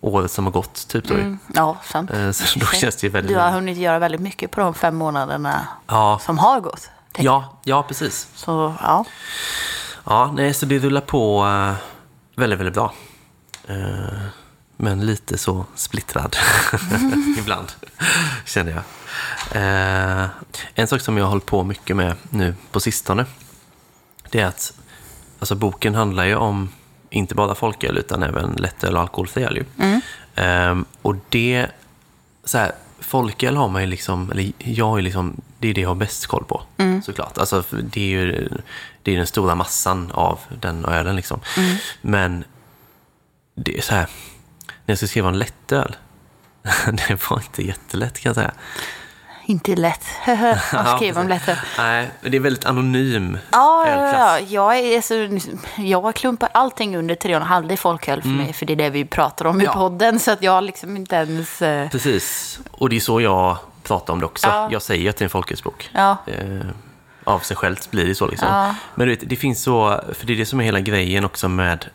[0.01, 1.14] året som har gått, typ då.
[1.14, 1.37] ju.
[1.55, 2.11] ja, sant.
[2.11, 3.33] Eh, Så då känns det ju väldigt...
[3.37, 6.90] Du har hunnit göra väldigt mycket på de fem månaderna Ja, som har gått.
[7.19, 8.29] ja, ja, precis.
[8.35, 9.05] Så, ja.
[10.05, 11.75] Ja, nej, så det rullar på, eh,
[12.37, 12.93] väldigt, väldigt bra.
[13.69, 14.19] Eh,
[14.77, 16.37] men lite så splittrad
[17.38, 17.73] ibland,
[18.45, 18.83] känner jag.
[19.53, 20.27] Eh,
[20.74, 23.27] en sak som jag har hållit på mycket med nu på sistone,
[24.31, 24.72] det är att
[25.38, 26.68] alltså, boken handlar ju om
[27.11, 29.57] inte bara folköl utan även lättöl och alkoholfri öl.
[29.57, 29.64] ju.
[30.44, 31.66] Eh, och det,
[32.44, 35.81] så här, folköl har man ju liksom, eller jag har ju liksom, det är det
[35.81, 36.62] jag har bäst koll på
[37.05, 37.38] såklart.
[37.38, 38.48] Alltså, det är ju
[39.05, 41.40] det är den stora massan av den ölen liksom.
[42.00, 42.44] Men
[43.55, 44.09] det är så här,
[44.66, 45.96] när jag ska skriva en lättöl,
[46.87, 48.53] det var inte jättelätt kan jag säga.
[49.46, 50.04] Inte lätt.
[50.72, 51.48] Vad skriver om lätt?
[51.78, 54.50] Nej, det är väldigt anonym Ja, ja, ölklass.
[54.50, 54.74] ja.
[54.74, 55.48] Jag, är så,
[55.83, 59.44] jag klumpar allting under 3,5 i folköl för mig, för det är det vi pratar
[59.44, 59.72] om i Ja.
[59.72, 60.18] podden.
[60.20, 61.62] Så att jag liksom inte ens...
[61.62, 64.46] eh, Precis, och det är så jag pratar om det också.
[64.48, 64.68] Ja.
[64.72, 65.90] Jag säger att det är en folkölsbok.
[65.94, 66.16] Ja.
[66.26, 66.66] Eh,
[67.24, 68.48] av sig självt blir det så liksom.
[68.48, 68.74] Ja.
[68.94, 71.48] Men du vet, det finns så, för det är det som är hela grejen också
[71.48, 71.87] med,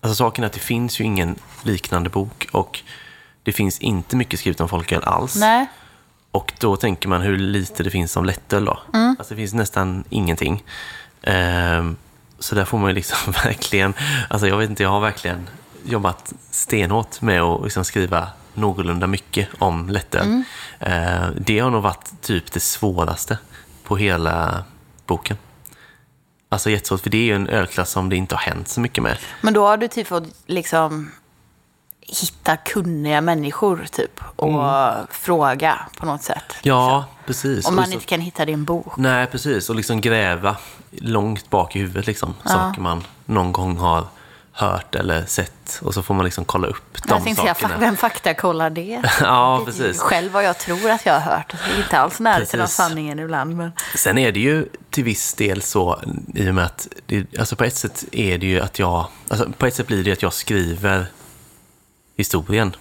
[0.00, 2.80] alltså saken är att det finns ju ingen liknande bok och
[3.42, 5.36] det finns inte mycket skrivet om folköl alls.
[5.36, 5.66] Nej.
[6.32, 8.78] Och då tänker man hur lite det finns om lättöl då.
[8.92, 10.64] Alltså det finns nästan ingenting.
[11.22, 11.96] Ehm,
[12.38, 13.94] så där får man ju liksom verkligen,
[14.30, 15.48] alltså jag vet inte, jag har verkligen
[15.84, 20.42] jobbat stenhårt med att liksom skriva någorlunda mycket om lättöl.
[20.80, 23.38] Ehm, det har nog varit typ det svåraste
[23.84, 24.64] på hela
[25.06, 25.36] boken.
[26.48, 29.02] Alltså jättesvårt, för det är ju en ölklass som det inte har hänt så mycket
[29.02, 29.18] med.
[29.40, 31.10] Men då har du typ fått liksom
[32.20, 34.62] hitta kunniga människor typ och
[35.10, 36.54] fråga på något sätt.
[36.62, 37.66] Ja, precis.
[37.66, 38.96] Om man så- inte kan hitta din bok.
[38.96, 39.70] Nej, precis.
[39.70, 40.56] Och liksom gräva
[40.90, 42.06] långt bak i huvudet.
[42.06, 42.34] Liksom.
[42.44, 44.06] Saker man någon gång har
[44.54, 45.80] hört eller sett.
[45.82, 47.74] Och så får man liksom kolla upp de Jag tänkte säga, sakerna.
[47.76, 49.02] fa- vem faktakollar det?
[49.20, 50.00] Ja, Det precis.
[50.00, 51.54] Själv vad jag tror att jag har hört.
[51.68, 53.56] Det är inte alls nära till sanningen ibland.
[53.56, 53.72] Men...
[53.96, 56.00] Sen är det ju till viss del så,
[56.34, 59.48] i och med att, det, alltså på ett sätt är det ju att jag, alltså
[59.58, 61.06] på ett sätt blir det att jag skriver
[62.22, 62.78] historien på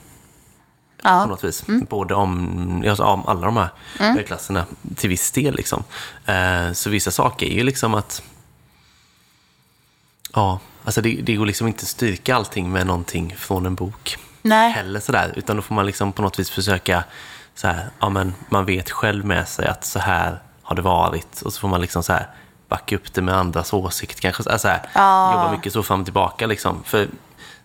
[1.04, 1.26] Ja.
[1.26, 1.64] något vis.
[1.90, 5.56] Både om, alltså om alla de här ölklasserna till viss del.
[5.56, 5.84] Liksom.
[6.26, 8.22] Eh, så vissa saker är ju liksom att...
[10.34, 14.18] Ja, alltså det, det går liksom inte att styrka allting med någonting från en bok.
[14.42, 14.72] Nej.
[14.72, 17.04] Heller sådär, utan då får man liksom på något vis försöka...
[17.56, 21.42] Så här, ja, men man vet själv med sig att så här har det varit.
[21.42, 22.28] Och så får man liksom så här
[22.68, 24.44] backa upp det med andras åsikt kanske.
[24.44, 25.34] Alltså, så här, Ja.
[25.34, 26.84] Jobba mycket så fram och tillbaka liksom.
[26.84, 27.08] För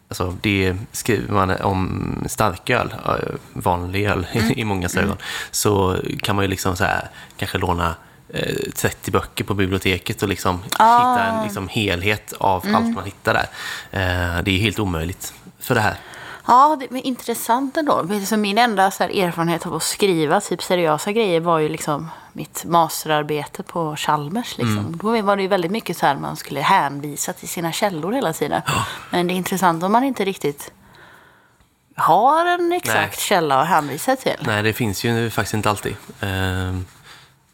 [0.08, 5.16] Alltså det skriver man om starköl, eh, vanlig öl i många ögon,
[5.50, 7.94] så kan man ju liksom så här, kanske låna
[8.28, 13.34] eh, 30 böcker på biblioteket och liksom hitta en liksom helhet av allt man hittar
[13.34, 13.46] där.
[13.90, 15.96] Eh, det är helt omöjligt för det här.
[16.46, 18.08] Ja, det är intressant ändå.
[18.26, 22.08] Så min enda så här, erfarenhet av att skriva typ seriösa grejer var ju liksom
[22.32, 24.58] mitt masterarbete på Chalmers.
[24.58, 24.98] Liksom.
[25.02, 28.32] Då var det ju väldigt mycket så här man skulle hänvisa till sina källor hela
[28.32, 28.62] tiden.
[29.10, 30.72] Men det är intressant om man inte riktigt
[31.96, 33.18] har en exakt Nej.
[33.18, 34.36] källa att hänvisa till.
[34.40, 35.96] Nej, det finns ju faktiskt inte alltid.
[36.20, 36.76] Eh,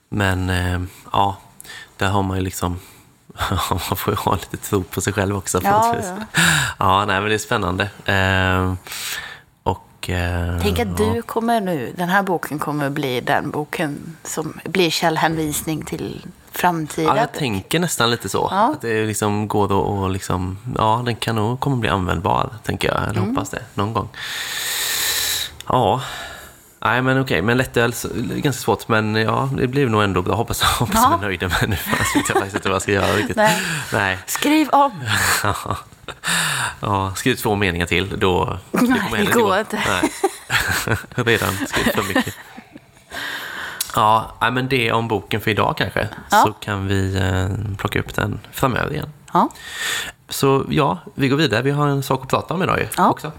[0.08, 0.80] men eh,
[1.12, 1.36] ja,
[1.96, 2.80] där har man ju liksom
[3.70, 5.60] man får ju ha lite tro på sig själv också.
[5.60, 6.06] På Ja, något vis.
[6.34, 6.42] ja.
[6.78, 7.84] ja, nej, men det är spännande.
[8.04, 8.74] Eh,
[9.62, 14.60] och, eh, Tänk att du kommer nu, den här boken kommer bli den boken som
[14.64, 17.08] blir källhänvisning till framtida.
[17.08, 18.48] Ja, jag tänker nästan lite så.
[18.50, 18.72] Ja.
[18.72, 22.88] Att det liksom går då och liksom, ja, den kan nog komma bli användbar, tänker
[22.88, 23.02] jag.
[23.02, 23.28] Eller Mm.
[23.28, 24.08] hoppas det, någon gång.
[25.68, 26.00] Ja,
[26.84, 30.02] nej men okej, men lättöl, så- det är ganska svårt, men ja, det blir nog
[30.02, 30.34] ändå bra.
[30.34, 31.08] Hoppas, hoppas Ja.
[31.10, 33.36] jag är nöjda med nu, annars vet jag faktiskt inte vad jag ska göra riktigt.
[33.36, 33.62] Nej.
[33.92, 34.18] nej.
[34.26, 34.92] Skriv om!
[36.80, 38.58] Ja, skriv två meningar till, då...
[38.70, 39.58] Nej, det går gå.
[39.58, 39.78] inte.
[41.22, 42.34] Redan skrivit för mycket.
[43.94, 46.08] Ja, men det om boken för idag kanske.
[46.30, 46.42] Ja.
[46.46, 49.08] Så kan vi eh, plocka upp den framöver igen.
[49.32, 49.48] Ja.
[50.28, 51.62] Så ja, vi går vidare.
[51.62, 53.10] Vi har en sak att prata om idag ju, Ja.
[53.10, 53.32] också.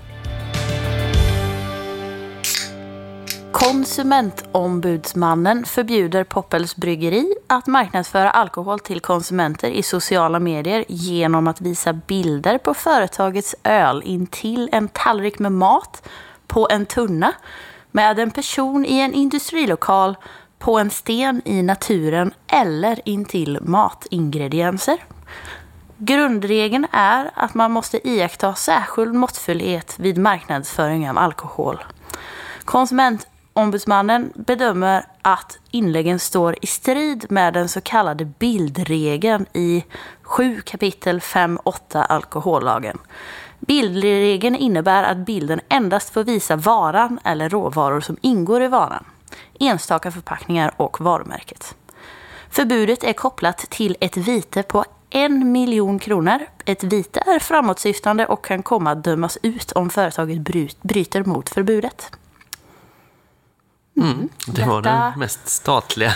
[3.67, 11.93] Konsumentombudsmannen förbjuder Poppels bryggeri att marknadsföra alkohol till konsumenter i sociala medier genom att visa
[11.93, 16.09] bilder på företagets öl intill en tallrik med mat
[16.47, 17.33] på en tunna
[17.91, 20.17] med en person i en industrilokal
[20.59, 24.97] på en sten i naturen eller intill matingredienser.
[25.97, 31.83] Grundregeln är att man måste iaktta särskild måttfullhet vid marknadsföring av alkohol.
[33.55, 39.83] Ombudsmannen bedömer att inläggen står i strid med den så kallade bildregeln i
[40.21, 42.97] 7 kapitel 5.8 alkohollagen.
[43.59, 49.05] Bildregeln innebär att bilden endast får visa varan eller råvaror som ingår i varan,
[49.59, 51.75] enstaka förpackningar och varumärket.
[52.49, 56.39] Förbudet är kopplat till ett vite på en miljon kronor.
[56.65, 60.39] Ett vite är framåtsyftande och kan komma att dömas ut om företaget
[60.81, 62.11] bryter mot förbudet.
[63.97, 64.29] Mm.
[64.47, 66.13] Det var Detta- den mest statliga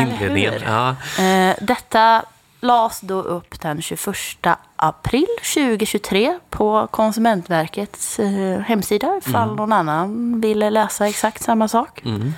[0.00, 0.54] inledningen.
[0.66, 0.96] Ja.
[1.24, 2.22] Eh, detta
[2.60, 10.70] lades då upp den 21 april 2023 på Konsumentverkets eh, hemsida ifall någon annan ville
[10.70, 12.02] läsa exakt samma sak.
[12.04, 12.34] Mm.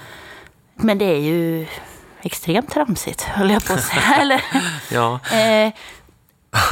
[0.74, 1.66] Men det är ju
[2.22, 4.14] extremt tramsigt, höll jag på att säga.
[4.20, 4.44] Eller,
[4.90, 5.20] ja.
[5.32, 5.72] eh,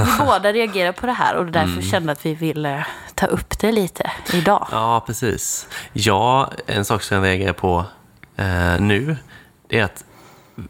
[0.00, 3.72] vi båda reagerar på det här och därför kände att vi ville ta upp det
[3.72, 4.68] lite idag.
[4.70, 5.66] Ja, precis.
[5.92, 7.84] Ja, en sak som jag reagerar på
[8.38, 9.16] eh, nu,
[9.68, 10.04] det är att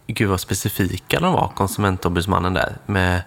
[0.06, 3.22] gud vad specifika de var, konsumentombudsmannen där, med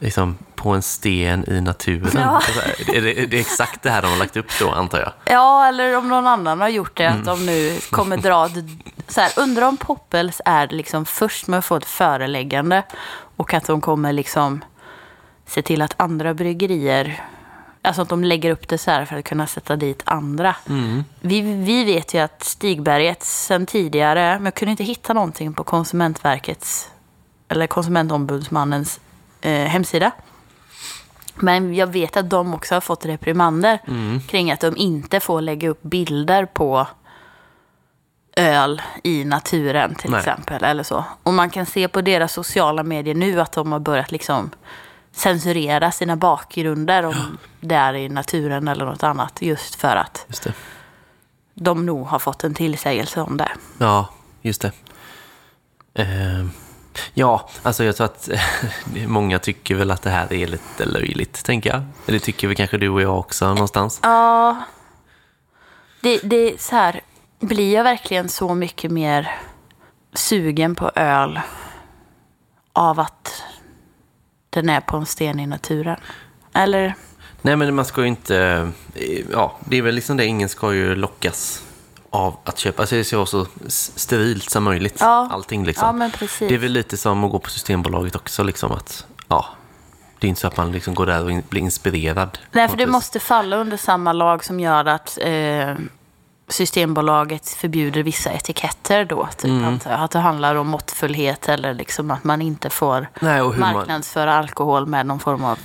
[0.00, 2.10] liksom på en sten i naturen.
[2.14, 2.20] Ja.
[2.20, 2.60] Alltså,
[2.92, 5.12] är det, det är exakt det här de har lagt upp då, antar jag.
[5.24, 8.48] Ja, eller om någon annan har gjort det, att de nu kommer dra...
[9.08, 12.82] Så här, undrar om Poppels är liksom först med att få ett föreläggande
[13.36, 14.64] och att de kommer liksom
[15.46, 17.24] se till att andra bryggerier...
[17.82, 20.56] Alltså att de lägger upp det så här för att kunna sätta dit andra.
[21.20, 25.64] Vi, vi vet ju att Stigberget sen tidigare, men jag kunde inte hitta någonting på
[25.64, 26.90] Konsumentverkets
[27.48, 29.00] eller Konsumentombudsmannens
[29.40, 30.10] eh, hemsida.
[31.34, 33.78] Men jag vet att de också har fått reprimander
[34.28, 36.86] kring att de inte får lägga upp bilder på
[38.36, 40.18] öl i naturen till Nej.
[40.18, 40.64] exempel.
[40.64, 41.04] Eller så.
[41.22, 44.50] Och man kan se på deras sociala medier nu att de har börjat liksom
[45.12, 49.42] censurera sina bakgrunder om det är i naturen eller något annat.
[49.42, 50.46] Just för att Just
[51.54, 53.48] de nog har fått en tillsägelse om det.
[53.78, 54.08] Ja,
[54.42, 54.72] just det.
[55.94, 56.46] Eh,
[57.14, 58.28] ja, alltså jag tror att
[59.06, 61.82] många tycker väl att det här är lite löjligt, tänker jag.
[62.06, 64.00] Det tycker väl kanske du och jag också någonstans.
[64.02, 64.56] Ja,
[66.00, 67.00] det, det är så här.
[67.40, 69.38] Blir jag verkligen så mycket mer
[70.14, 71.40] sugen på öl
[72.72, 73.42] av att
[74.52, 75.96] den är på en sten i naturen?
[76.52, 76.94] Eller?
[77.42, 78.36] Nej, men man ska ju inte...
[78.94, 80.24] eh, Ja, det är väl liksom det.
[80.26, 81.62] Ingen ska ju lockas
[82.10, 82.82] av att köpa.
[82.82, 84.96] Alltså det ska vara så sterilt som möjligt.
[85.00, 85.28] Ja.
[85.32, 85.86] Allting liksom.
[85.86, 86.48] Ja, men precis.
[86.48, 88.42] Det är väl lite som att gå på Systembolaget också.
[88.42, 89.46] Liksom att, ja,
[90.18, 92.38] det är inte så att man liksom går där och blir inspirerad.
[92.52, 92.92] Nej, för det vis.
[92.92, 95.74] måste falla under samma lag som gör att eh,
[96.52, 99.28] Systembolaget förbjuder vissa etiketter då.
[99.36, 99.78] Typ, Mm.
[99.84, 103.74] Att det handlar om måttfullhet eller liksom att man inte får Nej, hur man...
[103.74, 105.58] marknadsföra alkohol med någon form av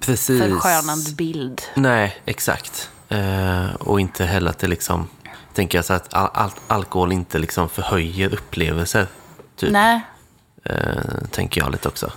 [0.00, 0.42] Precis.
[0.42, 1.62] förskönande bild.
[1.74, 2.90] Nej, exakt.
[3.08, 5.08] Eh, och inte heller att det liksom...
[5.54, 9.06] Tänker jag så att all, all, alkohol inte liksom förhöjer upplevelser.
[9.56, 9.70] Typ.
[9.72, 10.00] Nej.
[10.64, 10.74] Eh,
[11.30, 12.12] tänker jag lite också.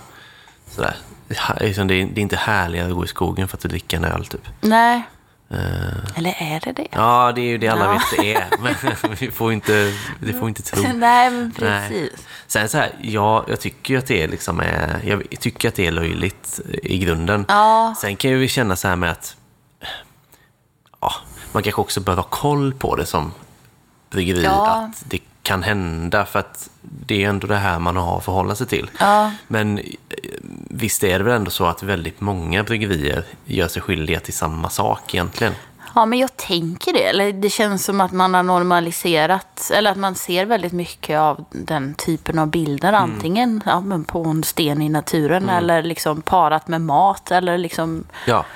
[0.70, 0.96] Sådär.
[1.60, 3.96] Liksom Det är, det är inte härligare att gå i skogen för att du dricker
[3.96, 4.48] en öl, typ.
[4.60, 5.02] Nej.
[5.54, 6.88] Eh, Eller är det det?
[6.90, 7.92] ja, det är ju det alla Ja.
[7.92, 8.46] vet det är.
[8.62, 8.74] Men
[9.20, 10.82] vi får inte, det får inte tro.
[10.94, 11.88] Nej, men Nej.
[11.88, 12.26] precis.
[12.46, 15.86] Sen så här, ja, jag tycker att det är liksom är, jag tycker att det
[15.86, 17.44] är löjligt i grunden.
[17.48, 17.94] Ja.
[18.00, 19.36] Sen kan ju känna så här med att
[21.00, 21.12] ja,
[21.52, 23.32] man kanske också bör ha koll på det som
[24.10, 24.42] bryggeri.
[24.44, 24.66] Ja.
[24.70, 28.54] Att det kan hända för att det är ändå det här man har att förhålla
[28.54, 28.90] sig till.
[28.98, 29.32] Ja.
[29.48, 29.84] Men eh,
[30.74, 34.70] visst är det väl ändå så att väldigt många bryggerier gör sig skyldiga till samma
[34.70, 35.54] sak egentligen.
[35.94, 37.04] Ja, men jag tänker det.
[37.04, 41.44] Eller det känns som att man har normaliserat, eller att man ser väldigt mycket av
[41.50, 42.88] den typen av bilder.
[42.88, 43.02] Mm.
[43.02, 48.04] Antingen ja, men på en sten i naturen eller liksom parat med mat eller liksom
[48.26, 48.46] Ja, mm,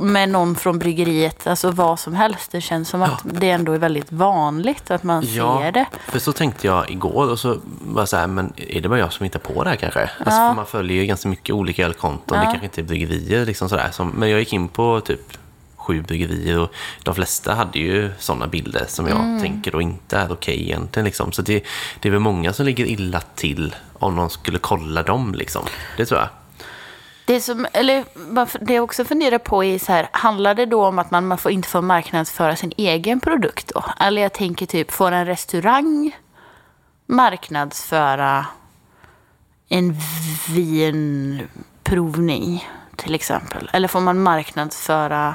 [0.00, 1.46] med någon från bryggeriet.
[1.46, 2.52] Alltså vad som helst.
[2.52, 5.86] Det känns som att det ändå är väldigt vanligt att man ser det.
[6.08, 9.12] för så tänkte jag igår och så var så här, men är det bara jag
[9.12, 10.00] som hittar på det här kanske?
[10.00, 10.48] Alltså, Ja.
[10.48, 12.50] för man följer ju ganska mycket olika ölkonton, det Ja.
[12.50, 13.88] kanske inte är bryggerier liksom sådär.
[13.92, 15.20] Som, men jag gick in på typ
[15.76, 16.70] sju bryggerier och
[17.02, 19.42] de flesta hade ju sådana bilder som jag Mm.
[19.42, 21.04] tänker då inte är okej egentligen.
[21.04, 21.32] Liksom.
[21.32, 21.64] Så det,
[22.00, 25.64] det är väl många som ligger illa till om någon skulle kolla dem liksom.
[25.96, 26.28] Det tror jag.
[27.26, 28.04] Det, som, eller,
[28.64, 31.38] det jag också funderar på är så här, handlar det då om att man, man
[31.38, 33.84] får, inte får marknadsföra sin egen produkt då?
[34.00, 36.16] Eller jag tänker typ, får en restaurang
[37.06, 38.46] marknadsföra
[39.68, 39.96] en
[41.84, 43.70] vinprovning till exempel?
[43.72, 45.34] Eller får man marknadsföra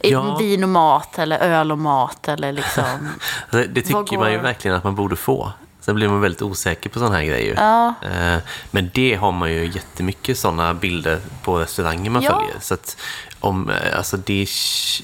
[0.00, 0.36] Ja.
[0.36, 3.08] vin och mat eller öl och mat eller liksom...
[3.50, 5.52] Det, det tycker man ju verkligen att man borde få.
[5.88, 7.54] Sen blir man väldigt osäker på sådana här grejer.
[7.56, 7.94] Ja.
[8.02, 8.38] Eh,
[8.70, 12.30] Men det har man ju jättemycket sådana bilder på restauranger man Ja.
[12.30, 12.54] följer.
[12.60, 12.96] Så att
[13.40, 14.46] om, eh, alltså det,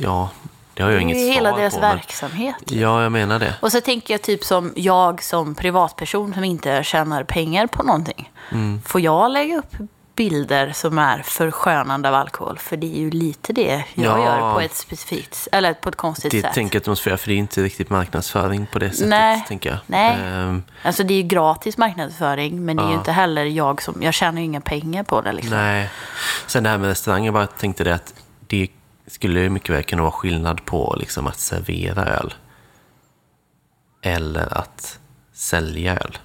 [0.00, 0.30] ja,
[0.74, 1.80] det har jag Det inget är ju svar hela deras på.
[1.80, 2.54] men- verksamhet.
[2.66, 3.54] Ja, jag menar det.
[3.60, 8.30] Och så tänker jag typ som jag som privatperson som inte tjänar pengar på någonting.
[8.52, 8.82] Mm.
[8.86, 9.74] Får jag lägga upp
[10.16, 12.58] bilder som är förskönande av alkohol.
[12.58, 14.24] För det är ju lite det jag Ja.
[14.24, 16.54] gör på ett specifikt, eller på ett konstigt Det sätt.
[16.54, 19.08] tänker jag att de måste göra, för det är inte riktigt marknadsföring på det sättet,
[19.08, 19.44] Nej.
[19.48, 19.78] tänker jag.
[19.86, 20.16] Nej.
[20.22, 22.98] Ehm, Alltså det är ju gratis marknadsföring, men det är ju Ja.
[22.98, 25.56] inte heller jag som, jag tjänar ju inga pengar på det liksom.
[25.56, 25.90] nej.
[26.46, 28.14] Sen det här med restauranger, jag bara tänkte det att
[28.46, 28.68] det
[29.06, 32.34] skulle ju mycket väl kunna vara skillnad på liksom, att servera öl
[34.02, 34.98] eller att
[35.34, 36.18] sälja öl.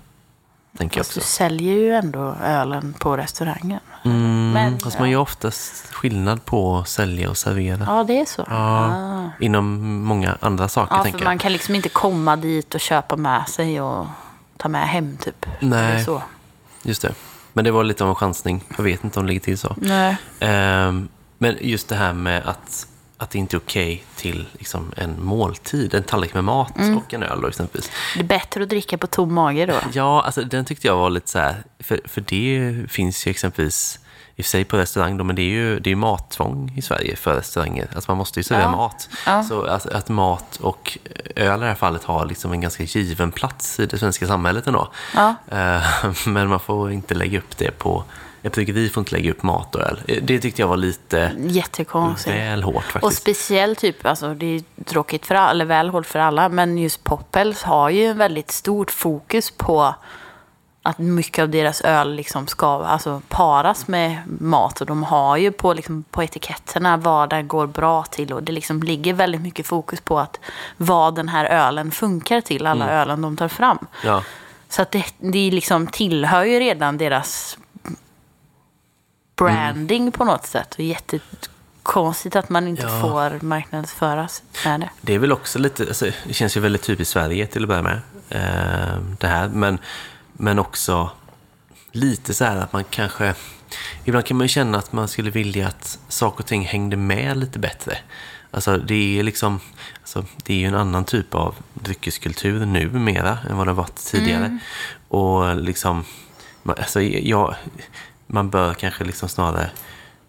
[0.77, 1.29] Tänker jag Fast du också.
[1.29, 3.79] säljer ju ändå ölen på restaurangen.
[4.05, 7.83] Mm, Men, fast man gör oftast skillnad på att sälja och servera.
[7.87, 8.45] Ja, det är så.
[8.49, 9.29] Ja, Ah.
[9.39, 11.29] Inom många andra saker, Ja, tänker för jag.
[11.29, 14.05] man kan liksom inte komma dit och köpa med sig och
[14.57, 15.45] ta med hem typ.
[15.59, 16.03] Nej.
[16.05, 16.21] Så.
[16.83, 17.13] Just det.
[17.53, 18.63] Men det var lite av en chansning.
[18.77, 19.75] Jag vet inte om det ligger till så.
[19.77, 20.17] Nej.
[20.39, 22.87] Ehm, men just det här med att,
[23.21, 26.97] att det inte är okej till liksom, en måltid, en tallrik med mat Mm.
[26.97, 27.91] och en öl då, exempelvis.
[28.15, 29.73] Det är bättre att dricka på tom mage då.
[29.93, 33.99] Ja, alltså den tyckte jag var lite så här, för, för det finns ju exempelvis
[34.35, 36.81] i och för sig på restaurang då, men det är ju det är mattvång i
[36.81, 37.87] Sverige för restauranger.
[37.95, 38.71] Alltså man måste ju servera Ja.
[38.71, 39.09] mat.
[39.25, 39.43] Ja.
[39.43, 40.97] Så att, att mat och
[41.35, 44.67] öl i det här fallet har liksom en ganska given plats i det svenska samhället
[44.67, 44.91] ändå.
[45.15, 45.35] Ja.
[45.51, 45.83] Eh,
[46.27, 48.03] Men man får inte lägga upp det på,
[48.43, 49.99] ett bryggeri får inte lägga upp mat och öl.
[50.21, 52.35] Det tyckte jag var lite Jättekonstigt.
[52.35, 53.21] väl hårt Och faktiskt.
[53.21, 57.03] speciellt typ, alltså det är tråkigt för alla, eller väl hårt för alla, men just
[57.03, 59.93] Poppels har ju en väldigt stort fokus på
[60.81, 64.81] att mycket av deras öl liksom ska alltså, paras med mat.
[64.81, 68.33] Och de har ju på, liksom, på etiketterna vad den går bra till.
[68.33, 70.39] Och det liksom ligger väldigt mycket fokus på att
[70.77, 73.87] vad den här ölen funkar till, alla ölen de tar fram.
[74.03, 74.23] Ja.
[74.69, 77.57] Så att det, det liksom tillhör ju redan deras
[79.45, 80.73] branding på något sätt.
[80.73, 83.01] Och jättekonstigt att man inte Ja.
[83.01, 84.89] får marknadsföras med det.
[85.01, 87.81] Det är väl också lite, alltså, det känns ju väldigt typiskt Sverige till att börja
[87.81, 88.01] med.
[88.29, 89.79] Eh, det här, men,
[90.33, 91.11] men också
[91.91, 93.33] lite så här att man kanske,
[94.05, 97.37] ibland kan man ju känna att man skulle vilja att saker och ting hängde med
[97.37, 97.97] lite bättre.
[98.51, 99.59] Alltså det är liksom,
[100.01, 104.57] alltså, det är ju en annan typ av dryckeskultur numera än vad det varit tidigare.
[105.07, 106.05] Och liksom,
[106.65, 107.55] alltså jag,
[108.29, 109.69] man bör kanske liksom snarare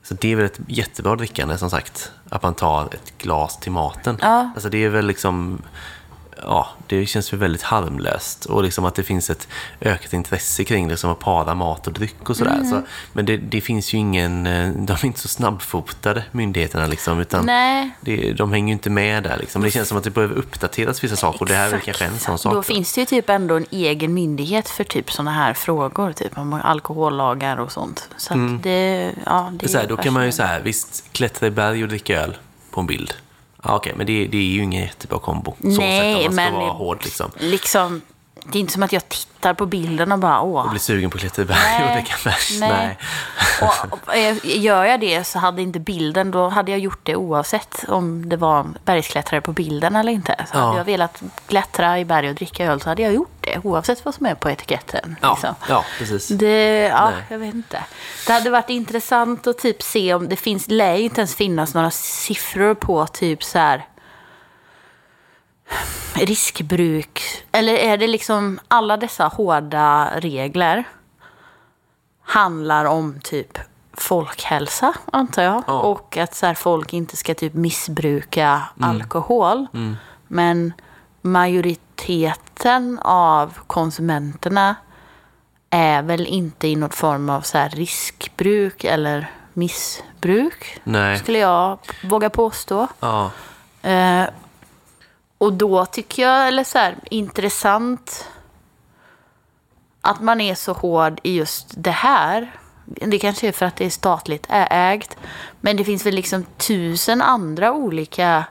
[0.03, 2.13] så det är väl ett jättebra drickande som sagt.
[2.29, 4.19] Att man tar ett glas till maten.
[4.21, 4.51] Ja.
[4.55, 5.63] Alltså det är väl liksom...
[6.43, 8.45] Ja, det känns ju väldigt harmlöst.
[8.45, 9.49] Och liksom att det finns ett
[9.81, 12.55] ökat intresse kring det som att para mat och dryck och sådär.
[12.55, 12.71] Mm.
[12.71, 14.47] Så, men det, det finns ju ingen...
[14.47, 17.21] eh, De är inte så snabbfotade, myndigheterna liksom.
[17.21, 17.91] Utan Nej.
[18.01, 19.63] det, de hänger ju inte med där liksom.
[19.63, 21.41] Det känns som att det behöver uppdateras vissa saker.
[21.41, 22.55] Och det här är väl kanske en sån sak.
[22.55, 26.13] Då finns det ju typ ändå en egen myndighet för typ sådana här frågor.
[26.13, 28.09] Typ om alkohollagar och sånt.
[28.17, 29.69] Så att det, ja, det Mm.
[29.69, 32.37] Så här, då kan man ju säga, visst, klättra i berg och dricka öl
[32.71, 33.15] på en bild.
[33.63, 35.55] Ja, Okej, men det, det är ju ingen jättebra kombo.
[35.61, 37.31] Så Nej, sätt man ska men- vara hård liksom.
[37.39, 38.01] Liksom,
[38.45, 40.65] det är inte som att jag tittar på bilden och bara åh.
[40.65, 42.57] Och bli sugen på att klättra i berg och Nej, dricka bärs.
[42.61, 42.71] nej.
[42.71, 42.99] Nej.
[43.63, 47.17] Och, och, eh, gör jag det så hade inte bilden, då hade jag gjort det
[47.17, 50.35] oavsett om det var bergsklättrare på bilden eller inte.
[50.53, 50.65] Så Ja.
[50.65, 54.05] hade jag velat klättra i berg och dricka öl så hade jag gjort det oavsett
[54.05, 55.17] vad som är på etiketten.
[55.23, 55.55] Ja, liksom.
[55.69, 56.29] ja, precis.
[56.29, 57.23] Det, ja, Nej.
[57.29, 57.85] jag vet inte.
[58.27, 61.91] Det hade varit intressant att typ se om det finns, lär inte ens finnas några
[61.91, 63.85] siffror på typ så här
[66.15, 67.23] riskbruk.
[67.53, 70.85] Eller är det liksom alla dessa hårda regler
[72.23, 73.59] handlar om typ
[73.93, 75.63] folkhälsa, antar jag.
[75.67, 75.81] Ja.
[75.81, 79.67] Och att så här, folk inte ska typ missbruka alkohol.
[80.27, 80.73] Men
[81.23, 84.77] majoriteten av konsumenterna
[85.71, 90.81] är väl inte i någon form av så här riskbruk eller missbruk.
[90.85, 91.19] Nej.
[91.19, 92.89] Skulle jag våga påstå.
[93.01, 93.31] Ja,
[93.83, 94.25] Eh,
[95.41, 98.29] och då tycker jag, eller så här, intressant
[100.01, 102.55] att man är så hård i just det här.
[102.85, 105.17] Det kanske är för att det är statligt ägt.
[105.61, 108.45] Men det finns väl liksom tusen andra olika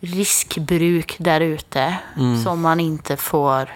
[0.00, 1.96] riskbruk där ute
[2.44, 3.70] som man inte får...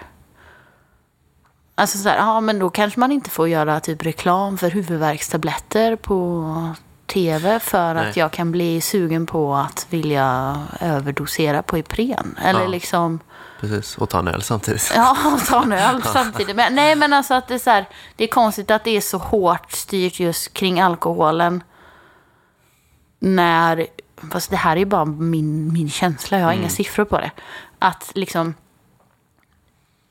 [1.75, 5.95] Alltså så här, ja men då kanske man inte får göra typ reklam för huvudvärkstabletter
[5.95, 6.75] på
[7.07, 8.09] tv för Nej.
[8.09, 12.39] att jag kan bli sugen på att vilja överdosera på Ipren.
[12.41, 12.67] Eller Ja.
[12.67, 13.19] liksom,
[13.59, 13.97] precis.
[13.97, 14.91] Och ta en öl samtidigt.
[14.95, 15.17] ja,
[15.47, 16.55] ta en öl samtidigt.
[16.55, 19.01] Men, nej men alltså att det är så här, det är konstigt att det är
[19.01, 21.63] så hårt styrt just kring alkoholen.
[23.19, 23.87] När,
[24.31, 27.31] fast det här är ju bara min, min känsla, jag har inga siffror på det.
[27.79, 28.53] Att liksom,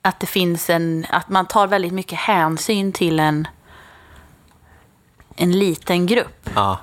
[0.02, 3.48] att det finns en, att man tar väldigt mycket hänsyn till en,
[5.36, 6.50] en liten grupp.
[6.54, 6.78] Ja,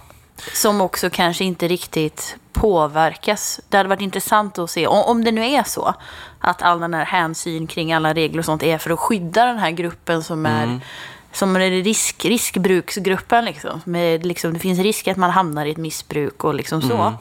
[0.53, 3.61] Som också kanske inte riktigt påverkas.
[3.69, 5.93] Det hade varit intressant att se, om det nu är så,
[6.39, 9.57] att all den här hänsyn kring alla regler och sånt är för att skydda den
[9.57, 10.79] här gruppen som är
[11.33, 13.45] som är risk, riskbruksgruppen.
[13.45, 13.81] Liksom.
[13.83, 16.97] Med, liksom, det finns risk att man hamnar i ett missbruk och liksom så.
[16.97, 17.13] Mm.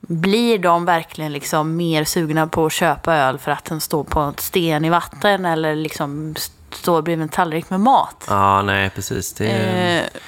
[0.00, 4.20] Blir de verkligen liksom mer sugna på att köpa öl för att den står på
[4.20, 6.34] en sten i vatten eller liksom
[6.70, 8.24] står bredvid en tallrik med mat?
[8.28, 9.32] Ja, nej, precis.
[9.32, 9.46] Det.
[9.46, 10.20] Eh,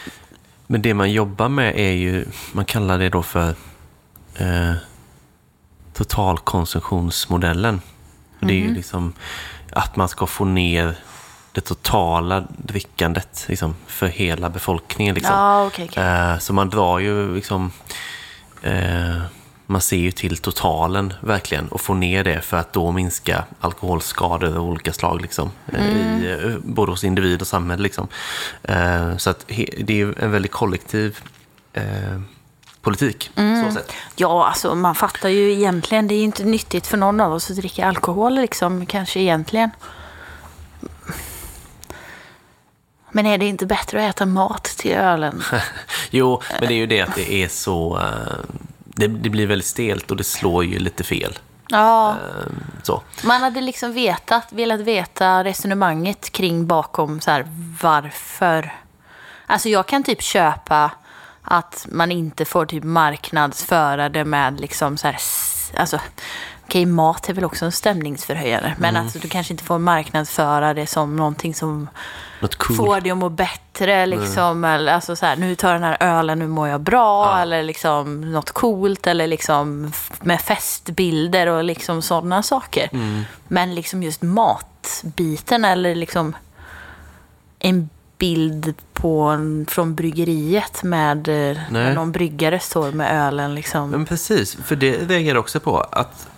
[0.67, 3.49] Men det man jobbar med är ju, man kallar det då för
[4.37, 4.75] eh,
[5.95, 7.81] totalkonsumtionsmodellen.
[8.41, 9.13] Och Det är ju liksom
[9.73, 10.97] att man ska få ner
[11.53, 15.15] det totala drickandet liksom, för hela befolkningen.
[15.15, 15.35] Liksom.
[15.35, 15.89] ja, okej.
[15.91, 16.05] okej.
[16.05, 17.73] Eh, så man drar ju liksom...
[18.63, 19.21] Eh,
[19.71, 24.57] man ser ju till totalen verkligen och får ner det för att då minska alkoholskador
[24.57, 25.23] av olika slag.
[25.23, 27.83] Liksom, eh, i, eh, både hos individ och samhälle.
[27.83, 28.09] Liksom.
[28.63, 29.45] Eh, så att
[29.79, 31.19] det är en väldigt kollektiv
[31.73, 32.21] eh,
[32.83, 33.31] politik.
[33.35, 33.93] Så sett.
[34.17, 36.09] Ja, alltså man fattar ju egentligen.
[36.09, 39.71] Det är ju inte nyttigt för någon av oss att dricka alkohol liksom, kanske egentligen.
[43.13, 45.43] Men är det inte bättre att äta mat till ölen?
[46.11, 47.99] Jo, men det är ju det att det är så...
[47.99, 48.61] Eh,
[49.01, 51.39] det, det blir väldigt stelt och det slår ju lite fel.
[51.69, 52.47] Ja, Eh,
[52.83, 53.03] så.
[53.25, 57.47] man hade liksom vetat, velat veta resonemanget kring bakom så här,
[57.83, 58.73] varför.
[59.47, 60.91] Alltså jag kan typ köpa
[61.43, 65.17] att man inte får typ marknadsföra det med liksom så här,
[65.77, 66.01] alltså
[66.71, 70.87] okej mat är väl också en stämningsförhöjare, men alltså du kanske inte får marknadsföra det
[70.87, 71.89] som någonting som
[72.59, 72.77] cool.
[72.77, 74.07] får dig att må bättre.
[74.07, 77.27] Liksom, eller, alltså, så här, nu tar den här ölen, nu mår jag bra.
[77.27, 77.43] Ja.
[77.43, 79.07] Eller liksom, något coolt.
[79.07, 82.89] Eller liksom, med festbilder och liksom, sådana saker.
[82.93, 83.23] Mm.
[83.49, 86.37] Men liksom just matbiten eller liksom
[87.59, 93.55] en bild på från bryggeriet med eh, när någon bryggare står med ölen.
[93.55, 93.91] Liksom.
[93.91, 95.81] Men precis, för det jag också på.
[95.81, 96.29] Att,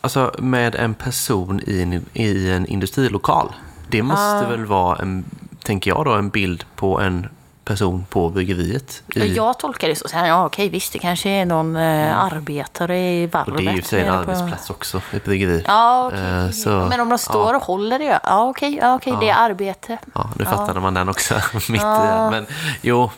[0.00, 3.52] alltså med en person i en, i en industrilokal.
[3.88, 5.24] Det måste väl vara, en,
[5.64, 7.26] tänker jag då, en bild på en
[7.64, 9.02] person på bryggeriet.
[9.14, 10.08] I, Jag tolkar det så.
[10.08, 13.48] så här, ja, okej, visst, det kanske är någon eh, arbetare i varvet.
[13.54, 15.64] och det är ju för sig en nere på- arbetsplats också, ett bryggeri.
[15.66, 16.20] Ja, okej.
[16.44, 19.34] Eh, så- Men om de står och håller det, ja okej, ja, okej det är
[19.50, 19.98] arbete.
[20.14, 22.30] Ja, nu fattade man den också mitt i den.
[22.30, 22.46] Men
[22.82, 23.10] jo,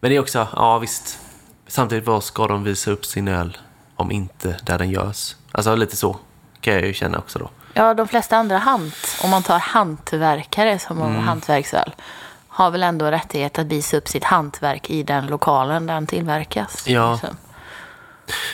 [0.00, 1.18] men det är också, ja visst.
[1.66, 3.56] Samtidigt, vad ska de visa upp sin öl
[3.96, 5.36] om inte där den görs?
[5.52, 6.16] Alltså lite så
[6.60, 7.50] kan jag ju känna också då.
[7.74, 8.94] Ja, de flesta andra hant,
[9.24, 11.14] om man tar hantverkare som Mm.
[11.14, 11.94] har hantverksöl,
[12.48, 16.88] har väl ändå rättighet att visa upp sitt hantverk i den lokalen där den tillverkas.
[16.88, 17.12] Ja.
[17.12, 17.36] Liksom.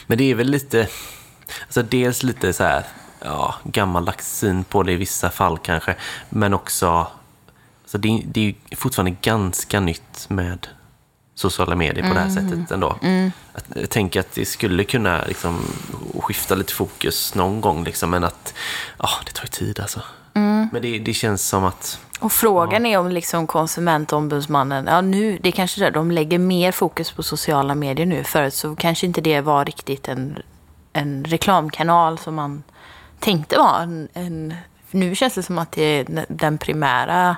[0.07, 0.89] Men det är väl lite,
[1.65, 2.85] alltså dels lite så här,
[3.25, 5.95] ja, gammaldags syn på det i vissa fall kanske.
[6.29, 7.07] Men också,
[7.83, 10.67] alltså det, det är ju fortfarande ganska nytt med
[11.39, 12.99] sociala medier på det här sättet ändå.
[13.55, 15.59] Att, jag tänker att det skulle kunna liksom,
[16.21, 18.55] skifta lite fokus någon gång, liksom, men att
[18.99, 20.01] ja, det tar ju tid alltså.
[20.73, 25.49] Men det, det känns som att, Och frågan är om liksom konsumentombudsmannen, ja nu, det
[25.49, 28.25] är kanske det, de lägger mer fokus på sociala medier nu.
[28.25, 30.43] Förut så kanske inte det var riktigt en,
[30.93, 32.63] en reklamkanal som man
[33.21, 33.83] tänkte vara.
[33.83, 34.55] En, en,
[34.91, 37.37] nu känns det som att det är den primära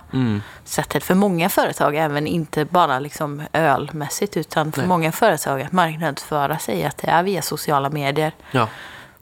[0.65, 4.89] sättet för många företag, även inte bara liksom ölmässigt, utan för Nej.
[4.89, 8.69] många företag att marknadsföra sig, att det är via sociala medier ja,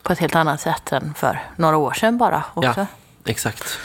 [0.02, 2.44] på ett helt annat sätt än för några år sedan bara.
[2.54, 2.80] Också.
[2.80, 2.86] Ja,
[3.24, 3.78] exakt.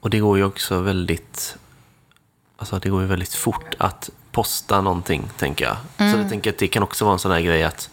[0.00, 1.56] Och det går ju också väldigt...
[2.56, 5.76] Alltså det går ju väldigt fort att posta någonting, tänker jag.
[6.12, 7.90] Så jag tänker att det kan också vara en sån här grej att,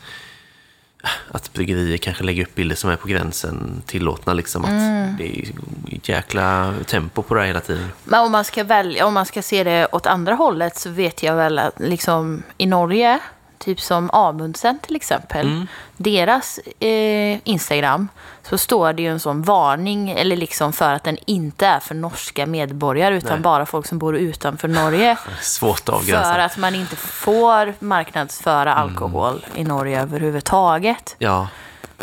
[1.32, 4.34] att bryggerier kanske lägger upp bilder som är på gränsen tillåtna.
[4.34, 5.46] Liksom, att Det är
[5.92, 7.92] ett jäkla tempo på det här hela tiden.
[8.04, 11.24] Men om man ska välja, om man ska se det åt andra hållet så vet
[11.24, 13.20] jag väl att liksom i Norge,
[13.60, 15.66] typ som Amundsen till exempel,
[15.98, 18.08] deras eh, Instagram
[18.44, 21.96] så står det ju en sån varning, eller liksom för att den inte är för
[21.96, 23.40] norska medborgare utan Nej.
[23.40, 25.18] bara folk som bor utanför Norge.
[25.42, 26.44] Svårt att För avgränsa.
[26.44, 31.16] att man inte får marknadsföra alkohol i Norge överhuvudtaget.
[31.20, 31.48] Ja,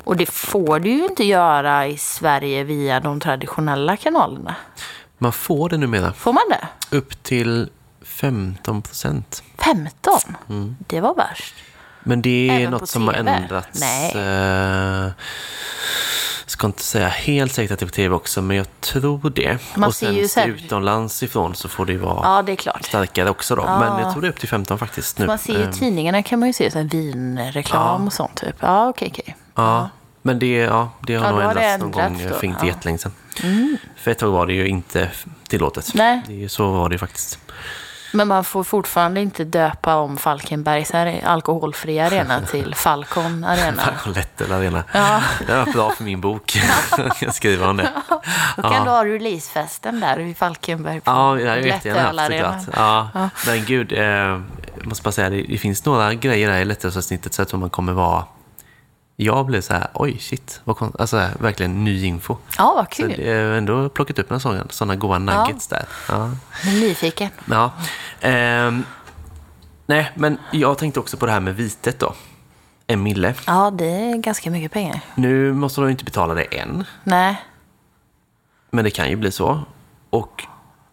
[0.04, 4.54] Och det får du ju inte göra i Sverige via de traditionella kanalerna.
[5.18, 6.12] man får det numera.
[6.12, 6.96] Får man det?
[6.96, 7.68] Upp till
[8.06, 9.42] 15 procent.
[9.58, 10.20] 15?
[10.78, 11.54] Det var värst.
[12.00, 13.80] Men det är Även något som har ändrats.
[13.80, 14.12] Nej.
[14.16, 15.10] Eh,
[16.46, 19.58] ska inte säga helt säkert att det är på tv också, men jag tror det.
[19.74, 22.42] Man och ser sen ju se sen- utomlands ifrån så får det ju vara Ja,
[22.42, 22.84] det är klart.
[22.84, 23.62] starkare också då.
[23.62, 23.78] Ja.
[23.80, 25.26] Men jag tror det är upp till 15 faktiskt nu.
[25.26, 28.06] Man ser ju i Eh, tidningarna kan man ju se så vinreklam Ja.
[28.06, 28.56] och sånt typ.
[28.60, 29.36] Ja, okej, okej.
[29.54, 29.88] Ja,
[30.22, 32.34] men det, ja, det har Ja, nog det ändrats någon ändrats gång då.
[32.38, 32.62] för inte Ja.
[32.62, 32.74] Mm.
[32.76, 33.12] jättelänge sedan.
[33.96, 35.10] För ett tag var det ju inte
[35.48, 35.90] tillåtet.
[35.94, 36.22] Nej.
[36.26, 37.38] Det är ju, så var det ju faktiskt.
[38.16, 40.92] Men man får fortfarande inte döpa om Falkenbergs
[41.24, 43.82] alkoholfria arena till Falcon arena.
[43.82, 44.84] Falcon Arena.
[44.92, 45.22] Ja.
[45.46, 46.58] Det var bra för min bok.
[47.20, 47.92] jag skriva om det.
[48.56, 52.76] Då kan du ha releasefesten där i Falkenberg på Ja, jag ju jättegärna haft såklart.
[53.14, 53.30] Ja.
[53.46, 54.40] Men gud, eh,
[54.84, 57.70] måste bara säga, det, det finns några grejer där i lättölsavsnittet så jag tror man
[57.70, 58.24] kommer vara...
[59.18, 60.92] Jag blev så här, oj shit, vad kon...
[60.98, 62.36] alltså verkligen ny info.
[62.58, 63.20] Ja, vad Så kul.
[63.26, 65.84] jag har ändå plockat upp några sådana, sådana goda nuggets där.
[66.08, 66.30] Ja.
[66.64, 67.30] Jag är nyfiken.
[67.50, 67.72] Ja.
[68.20, 68.84] Ehm,
[69.86, 72.14] nej, men jag tänkte också på det här med vitet då.
[72.86, 73.34] En mille.
[73.46, 75.00] Ja, det är ganska mycket pengar.
[75.14, 77.42] Nu måste de inte betala det än, Nej.
[78.70, 79.60] men det kan ju bli så.
[80.10, 80.44] Och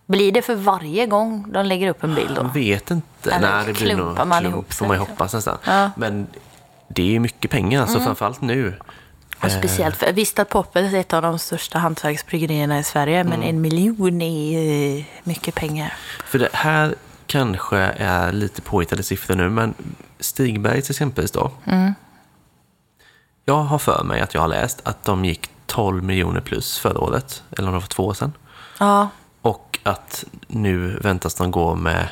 [0.05, 2.41] Blir det för varje gång de lägger upp en bild då?
[2.41, 3.32] jag vet inte.
[3.32, 5.09] Eller Nej, det blir nog man klump, ihop får man ju sig?
[5.11, 5.57] hoppas nästan.
[5.65, 5.91] Ja.
[5.97, 6.28] Men
[6.96, 8.74] det är mycket pengar, alltså framförallt nu.
[9.44, 13.30] Och speciellt för, visst att Poppels är ett av de största hantverksbryggerierna i Sverige, Mm.
[13.39, 15.94] men en miljon är mycket pengar.
[16.26, 16.96] För det här
[17.28, 19.74] kanske är lite påhittade siffror nu, men
[20.20, 21.52] Stigbergs exempelvis då.
[21.66, 21.94] Mm.
[23.46, 27.00] Jag har för mig att jag har läst att de gick 12 miljoner plus förra
[27.00, 28.34] året, eller om det var två år sedan.
[28.80, 29.10] Ja,
[29.41, 32.08] Och att nu väntas de gå med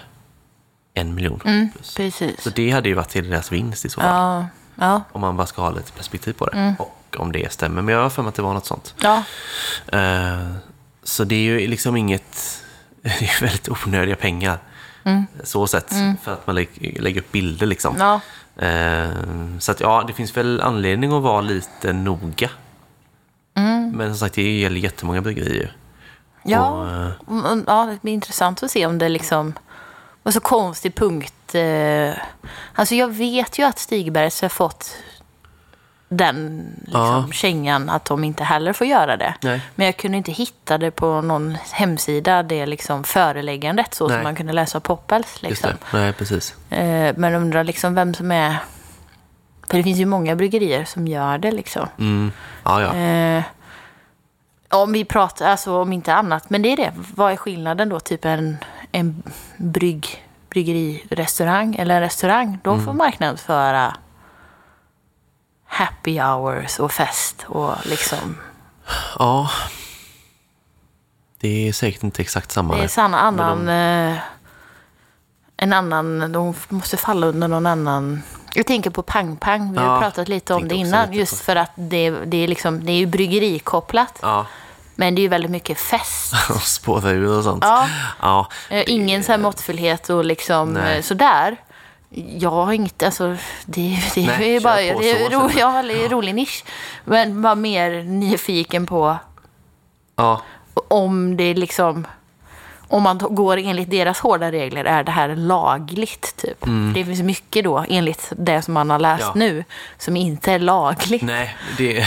[0.94, 1.96] en miljon plus.
[1.96, 2.42] precis.
[2.44, 4.10] Så det hade ju varit till deras vinst i så fall.
[4.42, 6.58] Ja, ja, Om man bara ska ha lite perspektiv på det.
[6.58, 6.76] Mm.
[6.80, 7.82] Och om det stämmer.
[7.82, 8.94] Men jag har för mig att det var något sånt.
[9.02, 9.24] ja.
[9.88, 10.48] Eh,
[11.04, 12.58] så det är ju liksom inget...
[13.02, 14.58] Det är väldigt onödiga pengar.
[15.44, 15.94] Så sett.
[16.24, 17.96] För att man lä- lägger upp bilder liksom.
[17.96, 18.08] Mm.
[18.08, 18.22] ja.
[18.68, 19.10] Eh,
[19.60, 22.50] så att ja, det finns väl anledning att vara lite noga.
[23.56, 23.90] Mm.
[23.92, 25.76] Men som sagt, det gäller jättemånga bryggerier.
[26.44, 26.68] Ja,
[27.28, 29.54] Och, Mm, ja, det blir intressant att se om det liksom
[30.24, 31.56] var så konstig punkt.
[31.56, 32.12] eh,
[32.76, 34.96] Alltså jag vet ju att Stigbergs har fått
[36.10, 37.28] den liksom, Ja.
[37.32, 39.34] kängan att de inte heller får göra det.
[39.42, 39.62] Nej.
[39.76, 44.18] Men jag kunde inte hitta det på någon hemsida, det liksom föreläggandet så Nej.
[44.18, 45.42] som man kunde läsa Poppels.
[45.42, 45.70] Liksom.
[45.94, 46.56] Nej, precis.
[46.70, 48.58] Eh, Men undrar liksom vem som är...
[49.70, 51.88] För det finns ju många bryggerier som gör det liksom.
[52.00, 52.32] Mm.
[52.64, 52.96] Ja, ja.
[52.96, 53.44] Eh,
[54.70, 56.92] om vi pratar, alltså om inte annat, men det är det.
[57.16, 58.00] Vad är skillnaden då?
[58.00, 58.58] Typ en,
[58.92, 59.24] en
[59.58, 62.60] brygg, bryggerirestaurang eller en restaurang.
[62.64, 62.86] De Mm.
[62.86, 63.96] får marknadsföra
[65.66, 68.38] happy hours och fest och liksom.
[69.20, 69.50] Ja.
[71.40, 72.76] Det är säkert inte exakt samma.
[72.76, 73.58] Det är sann annan...
[73.60, 74.20] Men eh,
[75.58, 78.24] en annan, de måste falla under någon annan...
[78.54, 81.14] Jag tänker på Pang Pang, vi har Ja, pratat lite om det innan.
[81.14, 84.20] Just för att det, det, är liksom, det är ju bryggerikopplat.
[84.22, 84.46] Ja,
[85.02, 86.34] Men det är ju väldigt mycket fest.
[86.50, 87.64] och spåra ur och sånt.
[87.64, 87.88] Ja.
[88.22, 90.98] Ja, Eh, Ingen så här måttfullhet och liksom Nej.
[90.98, 91.58] eh, sådär.
[92.38, 93.36] Jag har inget, alltså
[93.66, 96.64] det, det är Nej, kör bara, det är, ro, ja, det är rolig nisch.
[97.06, 99.18] Men var mer nyfiken på
[100.16, 100.42] ja.
[100.88, 102.08] om det liksom,
[102.92, 106.58] om man går enligt deras hårda regler, är det här lagligt typ?
[106.94, 109.48] Det finns mycket då, enligt det som man har läst Mm.
[109.48, 109.54] Ja.
[109.54, 109.64] nu,
[109.98, 111.22] som inte är lagligt.
[111.22, 111.98] Nej, det,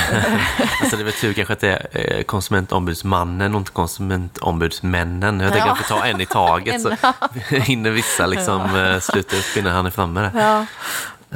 [0.83, 5.41] alltså det är väl tur kanske att det är eh, konsumentombudsmannen och inte konsumentombudsmännen.
[5.41, 5.73] Jag tänker Ja.
[5.73, 6.91] att vi tar en i taget så
[7.49, 10.31] hinner vissa liksom eh, sluta upp innan han är framme där.
[10.41, 10.67] Ja.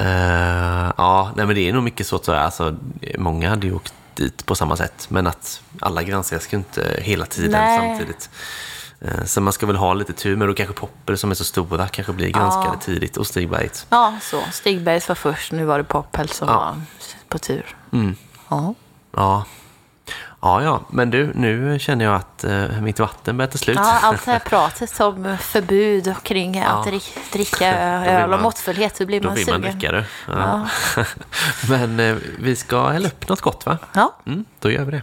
[0.03, 2.37] Eh, ja, nej men det är nog mycket så jag.
[2.37, 2.77] Alltså,
[3.19, 5.07] många hade ju åkt dit på samma sätt.
[5.11, 7.79] Men att alla granskas ju inte hela tiden Nej.
[7.79, 8.31] samtidigt.
[9.01, 11.45] Eh, Så man ska väl ha lite tur, men då kanske Popper som är så
[11.45, 12.81] stora kanske blir granskade Ja.
[12.81, 13.87] tidigt och Stigberget.
[13.91, 14.41] ja, så.
[14.53, 16.55] Stigbergs var först, nu var det Poppel som Ja.
[16.55, 16.77] var
[17.29, 17.77] på tur.
[17.93, 18.17] Mm.
[18.49, 18.75] Ja.
[19.17, 19.45] Ja.
[20.41, 23.77] ja, ja, men du, nu känner jag att eh, mitt vatten börjar ta slut.
[23.77, 26.67] Ja, allt det här pratet om förbud kring Ja.
[26.67, 27.57] att drick, dricka
[28.03, 29.73] blir öl och man- måttfullhet, så blir Då man vill man sugen.
[29.79, 30.05] dricka det.
[30.27, 30.69] Ja.
[31.69, 33.79] men eh, vi ska hälla upp något gott, va?
[33.93, 34.15] Ja.
[34.27, 35.03] Mm, då gör vi det.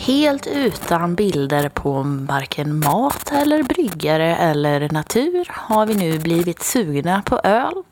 [0.00, 7.22] Helt utan bilder på varken mat eller bryggare eller natur har vi nu blivit sugna
[7.22, 7.82] på öl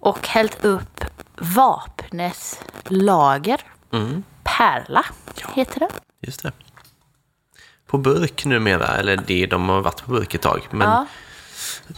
[0.00, 1.04] och hällt upp
[1.36, 3.60] Vapnes lager.
[3.92, 5.04] Mm, Pärla
[5.54, 5.88] heter det.
[6.20, 6.52] just det.
[7.86, 10.60] På burk numera, eller det, de har varit på burk ett tag.
[10.70, 11.06] Men Ja.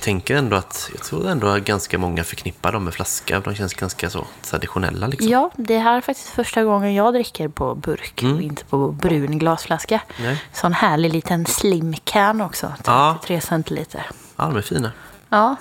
[0.00, 3.40] Tänker ändå att, jag tror ändå att ganska många förknippar dem med flaska.
[3.40, 5.30] De känns ganska så traditionella liksom.
[5.30, 8.34] Ja, det här är faktiskt första gången jag dricker på burk Mm.
[8.36, 10.00] och inte på brun glasflaska.
[10.20, 10.42] Nej.
[10.52, 13.18] Sån härlig liten slim can också, Ja.
[13.20, 14.06] 33 centiliter.
[14.36, 14.92] Ja, de är fina.
[15.28, 15.56] Ja,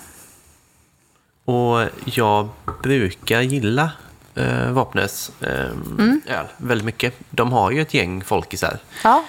[1.46, 2.50] Och jag
[2.84, 3.92] brukar gilla
[4.36, 5.66] eh, Vapnäs eh,
[6.00, 6.22] Mm.
[6.28, 7.14] öl väldigt mycket.
[7.30, 8.78] De har ju ett gäng folkisar.
[9.04, 9.24] ja.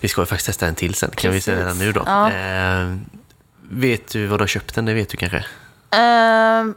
[0.00, 2.02] Vi ska ju faktiskt testa en till sen, kan vi säga redan nu då.
[2.06, 2.30] Ja.
[2.32, 2.96] Eh,
[3.72, 4.84] vet du var du har köpt den?
[4.84, 5.44] Det vet du kanske?
[5.90, 6.74] Ehm,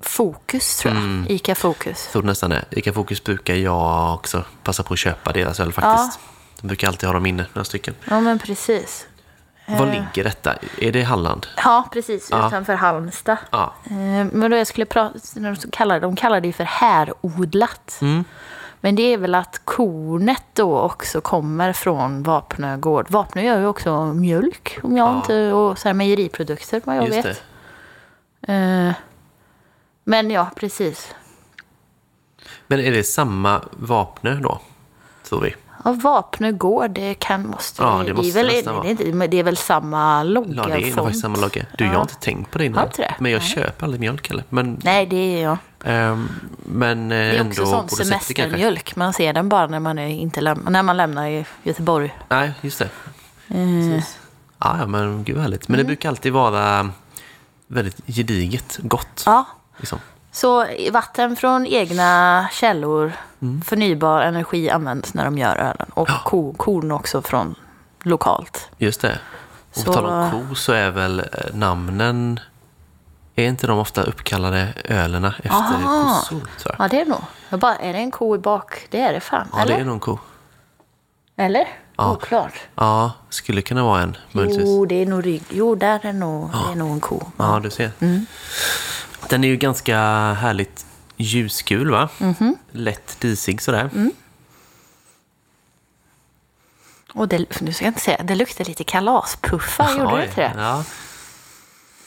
[0.00, 1.02] Fokus tror jag.
[1.02, 1.26] Mm.
[1.28, 2.08] Ica Fokus.
[2.12, 2.64] Tror nästan det.
[2.70, 6.18] Ica Fokus brukar jag också passa på att köpa deras öl faktiskt.
[6.60, 7.94] De brukar alltid ha dem inne, några stycken.
[8.10, 9.06] Ja, men precis.
[9.66, 10.54] Var ligger detta?
[10.78, 11.46] Är det Halland?
[11.56, 12.28] Ja, precis.
[12.30, 12.46] Ja.
[12.48, 13.36] Utanför Halmstad.
[13.50, 13.74] Ja.
[13.84, 13.92] Eh,
[14.32, 15.18] Men då jag skulle prata,
[16.00, 17.98] de kallar det ju för härodlat.
[18.00, 18.24] Mm.
[18.84, 23.10] Men det är väl att kornet då också kommer från Vapnö gård.
[23.10, 25.16] Vapnö gör ju också mjölk, om jag Ja.
[25.16, 27.42] inte, och så här mejeriprodukter vad jag Just vet.
[28.40, 28.52] det.
[28.52, 28.92] Eh,
[30.04, 31.14] Men ja, precis.
[32.66, 34.60] Men är det samma Vapnö då?
[35.28, 35.54] Tror vi.
[35.84, 39.04] Ja, Vapnö gård, det kan, måste Ja, det måste är väl, nästan det, är inte,
[39.12, 41.66] men det är väl samma logga Ja, det är faktiskt samma logga.
[41.78, 42.88] Du, jag har inte tänkt på det innan.
[42.96, 43.14] Det?
[43.18, 43.48] Men jag Nej.
[43.48, 44.44] köper aldrig mjölk heller.
[44.48, 45.56] Men, Nej, det är jag.
[45.84, 46.28] ehm,
[46.64, 48.96] men eh, Det är också sån semestermjölk.
[48.96, 52.14] Man ser den bara när man, är inte läm- när man lämnar i Göteborg.
[52.28, 52.88] Nej, just det.
[53.48, 54.18] Precis.
[54.58, 55.68] Ja, ja, men gud vad härligt.
[55.68, 56.90] Men det brukar alltid vara
[57.66, 59.22] väldigt gediget, gott.
[59.26, 59.44] ja,
[59.76, 59.98] Liksom.
[60.34, 63.12] Så vatten från egna källor,
[63.42, 63.62] Mm.
[63.62, 65.86] förnybar energi används när de gör ölen.
[65.94, 67.54] Och ko, korn också från
[68.02, 68.68] lokalt.
[68.78, 69.18] Just det.
[69.70, 71.24] Och Så- på tal om ko så är väl eh,
[71.54, 72.40] namnen...
[73.36, 76.14] Är inte de ofta uppkallade ölerna efter Aha.
[76.14, 76.36] kossor?
[76.58, 76.84] Tror jag.
[76.84, 77.20] Ja, det är nog.
[77.48, 78.86] Jag bara, är det en ko i bak?
[78.90, 79.48] Det är det fan.
[79.52, 79.74] Ja, eller?
[79.74, 80.18] det är någon ko.
[81.36, 81.68] Eller?
[81.96, 82.12] Ja.
[82.12, 82.52] Oklart.
[82.74, 84.66] Ja, skulle kunna vara en möjligtvis.
[84.68, 85.42] Jo, det är nog rygg.
[85.50, 87.20] Jo, där är nog, det är nog en ko.
[87.36, 87.90] Ja, du ser.
[88.00, 88.26] Mm.
[89.28, 89.96] Den är ju ganska
[90.32, 92.08] härligt ljusgul, va?
[92.18, 92.56] Mhm.
[92.70, 93.90] Lätt disig sådär.
[93.94, 94.12] Mm.
[97.12, 100.52] Och det, nu ska jag inte säga, det luktar lite kalaspuffar, gjorde det inte det?
[100.56, 100.84] Ja.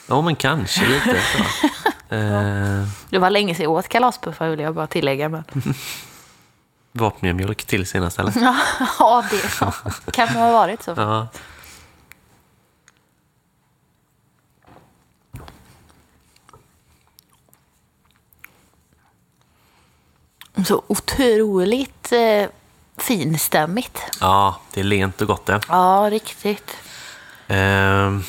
[0.08, 1.22] ja, men kanske lite.
[1.38, 1.68] så.
[2.16, 5.30] eh, Det var länge sedan jag åt kalaspuffar vill jag bara tillägga.
[5.30, 5.44] Men...
[6.92, 8.34] Vapnmjölk till senast, eller?
[9.00, 9.24] ja,
[10.06, 10.94] det kan ha varit så.
[10.98, 11.28] Ja.
[20.66, 22.50] Så otroligt eh,
[22.98, 24.02] finstämmigt.
[24.22, 25.62] ja, det är lent och gott det.
[25.70, 26.78] Ja, riktigt.
[27.48, 28.24] Ehm,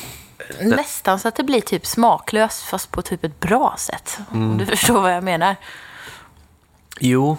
[0.61, 4.19] Nästan så att det blir typ smaklöst fast på typ ett bra sätt.
[4.33, 4.51] Mm.
[4.51, 5.55] Om du förstår vad jag menar.
[6.99, 7.37] Jo.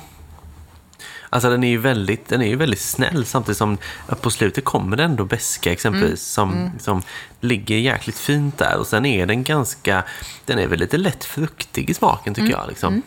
[1.30, 3.78] Alltså den är ju väldigt, den är ju väldigt snäll samtidigt som
[4.20, 7.02] på slutet kommer det ändå beska exempelvis som, som
[7.40, 10.04] ligger jäkligt fint där och sen är den ganska,
[10.44, 12.68] den är väl lite lätt fruktig i smaken tycker jag.
[12.68, 13.02] Liksom.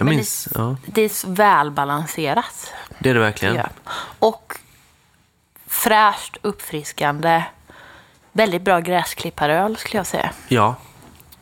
[0.00, 2.72] Jag Men minns, ja, Det är välbalanserat.
[2.98, 3.54] det är det verkligen.
[3.54, 3.68] Ja.
[4.18, 4.58] Och
[5.66, 7.44] fräscht, uppfriskande.
[8.32, 10.30] Väldigt bra gräsklipparöl skulle jag säga.
[10.48, 10.74] Ja,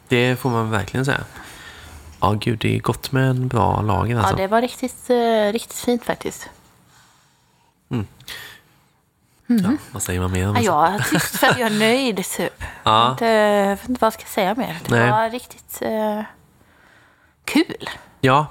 [0.09, 1.25] det får man verkligen säga.
[2.21, 4.33] Ja, gud, det är gott med en bra lager alltså.
[4.33, 6.51] Ja, det var riktigt, eh, riktigt fint faktiskt.
[9.47, 11.17] Ja, vad säger man mer om Ja, det?
[11.17, 12.65] jag för att jag är nöjd typ.
[12.83, 13.17] Ja.
[13.21, 14.79] Jag vet inte vad jag ska säga mer.
[14.87, 15.11] Det Nej.
[15.11, 16.23] var riktigt eh,
[17.45, 17.89] kul.
[18.21, 18.47] Ja,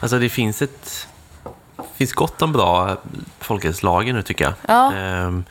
[0.00, 1.06] alltså det finns ett
[1.96, 2.96] finns gott om bra
[3.38, 4.54] folkölslager nu tycker jag.
[4.68, 4.92] Ja.
[4.94, 5.44] Ehm,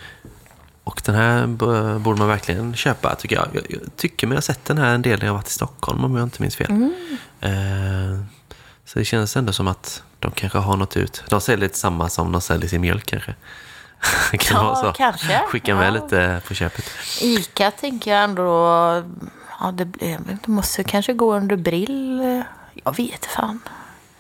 [0.84, 1.48] och den här
[2.00, 3.48] borde man verkligen köpa tycker jag.
[3.54, 3.66] jag.
[3.70, 6.16] Jag tycker mig ha sett den här en del när jag varit i Stockholm om
[6.16, 6.70] jag inte minns fel.
[6.72, 6.94] Mm.
[7.42, 8.26] Ehm,
[8.86, 11.24] så det känns ändå som att de kanske har något ut.
[11.30, 13.36] De säljer lite samma som de säljer sin mjölk kanske.
[14.38, 14.92] kan Ja, vara så.
[14.98, 15.42] kanske.
[15.48, 15.92] Skicka med Ja.
[15.92, 16.86] lite på köpet.
[17.22, 18.44] Ica tänker jag ändå...
[19.62, 22.44] Ja, det, det måste kanske gå under brill.
[22.84, 23.60] Jag vet fan.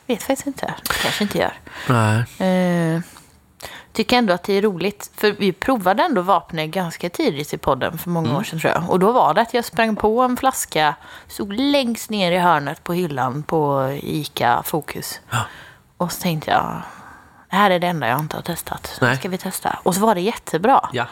[0.05, 0.73] Vet faktiskt inte.
[0.87, 1.53] Det kanske inte gör.
[1.89, 2.47] Nej.
[2.49, 3.01] Eh,
[3.93, 5.11] tycker ändå att det är roligt.
[5.15, 8.89] För vi provade ändå vapnet ganska tidigt i podden för många år sedan tror jag.
[8.89, 10.95] Och då var det att jag sprang på en flaska,
[11.27, 15.19] stod längst ner i hörnet på hyllan på ICA Fokus.
[15.29, 15.37] Ja.
[15.97, 16.81] Och så tänkte jag,
[17.49, 18.97] det här är det enda jag inte har testat.
[19.01, 19.17] Nej.
[19.17, 19.79] Ska vi testa?
[19.83, 20.89] Och så var det jättebra.
[20.93, 21.05] Ja.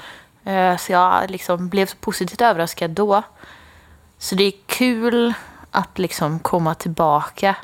[0.52, 3.22] Eh, Så jag liksom blev så positivt överraskad då.
[4.18, 5.34] Så det är kul
[5.78, 7.56] att liksom komma tillbaka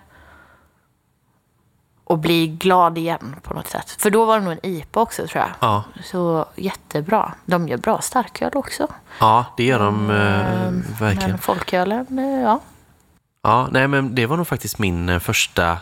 [2.04, 3.96] och bli glad igen på något sätt.
[4.00, 5.52] För då var det nog en IPA också tror jag.
[5.60, 5.84] Ja.
[6.04, 7.34] Så jättebra.
[7.46, 8.88] De gör bra starköl också.
[9.20, 11.30] ja, det gör de eh, verkligen.
[11.30, 12.60] Men folkölen, eh, ja.
[13.42, 15.78] Ja, nej men det var nog faktiskt min eh, första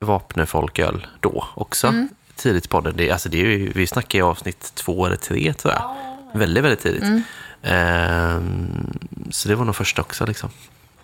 [0.00, 1.86] vapnefolköl då också.
[1.86, 2.08] Mm.
[2.34, 2.96] Tidigt på podden.
[2.96, 5.96] Det, alltså det är ju, vi snackar i avsnitt två eller tre tror jag.
[6.32, 7.02] Väldigt, väldigt tidigt.
[7.02, 7.22] Mm.
[7.62, 8.92] Ehm,
[9.30, 10.50] så det var nog första också liksom.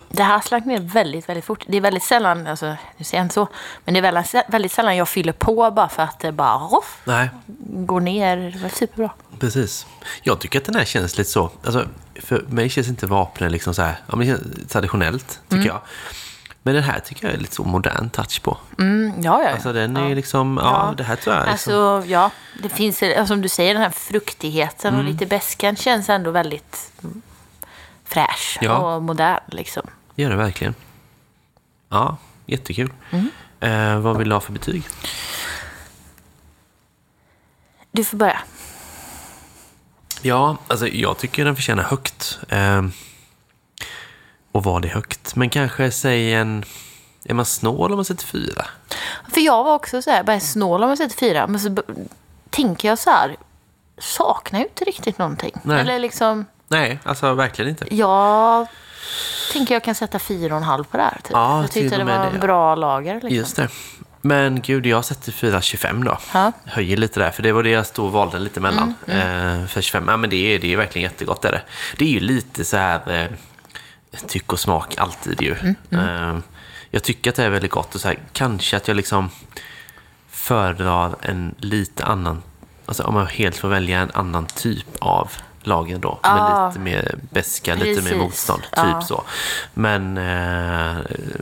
[0.09, 1.63] Det här slank ner väldigt, väldigt fort.
[1.67, 2.65] Det är väldigt sällan, alltså,
[2.97, 3.47] nu säger jag inte så,
[3.85, 7.01] men det är väldigt, väldigt sällan jag fyller på bara för att det bara roff,
[7.05, 7.29] Nej,
[7.67, 8.37] går ner.
[8.37, 9.09] Det var superbra.
[9.39, 9.85] precis.
[10.21, 11.51] Jag tycker att den här känns lite så.
[11.65, 11.85] Alltså,
[12.15, 15.67] för mig känns inte vapnen liksom så här, ja, men traditionellt tycker Mm.
[15.67, 15.79] jag.
[16.63, 18.57] Men den här tycker jag är lite så modern touch på.
[18.79, 19.53] Mm, ja, ja, ja.
[19.53, 22.31] Alltså den är liksom, ja, det här tror jag är liksom, Alltså, ja,
[22.63, 25.05] det finns, eh, som du säger, den här fruktigheten Mm.
[25.05, 26.91] och lite beskan känns ändå väldigt
[28.05, 28.77] fräsch Ja.
[28.95, 29.39] och modern.
[29.47, 29.87] Liksom.
[30.23, 30.75] Gör det verkligen.
[31.89, 32.93] Ja, jättekul.
[33.11, 33.29] Mm.
[33.59, 34.83] Eh, vad vill du ha för betyg?
[37.91, 38.39] Du får börja.
[40.21, 42.39] Ja, alltså jag tycker den förtjänar högt.
[42.49, 42.85] Eh,
[44.51, 45.35] och var det högt?
[45.35, 46.63] Men kanske säg en...
[47.25, 48.65] Är man snål om man sätter fyra?
[49.33, 51.47] För jag var också så här, bara snål om jag sätter fyra.
[51.47, 51.77] Men så
[52.49, 53.35] tänker jag så här,
[53.97, 55.51] saknar ju inte riktigt någonting.
[55.63, 55.81] Nej.
[55.81, 57.95] Eller liksom, Nej, alltså verkligen inte.
[57.95, 58.67] jag
[59.53, 61.19] tänker jag kan sätta fyra och en halv på det här.
[61.23, 61.31] Typ.
[61.31, 62.39] Ja, jag tyckte det var det, en ja.
[62.39, 63.13] bra lager.
[63.13, 63.29] Liksom.
[63.29, 63.69] Just det.
[64.21, 66.17] Men gud, jag sätter 4,25 då.
[66.33, 66.51] Ja.
[66.65, 68.93] Höjer lite där, för det var det jag stod och valde lite mellan.
[69.07, 71.45] Mm, Eh, för 25, ja men det är, det är verkligen jättegott.
[71.45, 71.61] Är det.
[71.97, 73.27] det är ju lite så här eh,
[74.27, 75.55] tyck och smak alltid ju.
[75.55, 76.39] Mm, Eh,
[76.91, 79.29] jag tycker att det är väldigt gott och så här, kanske att jag liksom
[80.29, 82.43] föredrar en lite annan,
[82.85, 85.31] alltså om jag helt får välja en annan typ av
[85.67, 86.09] lagen då.
[86.23, 86.67] Med Ja.
[86.67, 88.61] lite mer beska, lite mer motstånd.
[88.63, 89.01] Typ Ja.
[89.01, 89.23] så.
[89.73, 90.97] Men eh,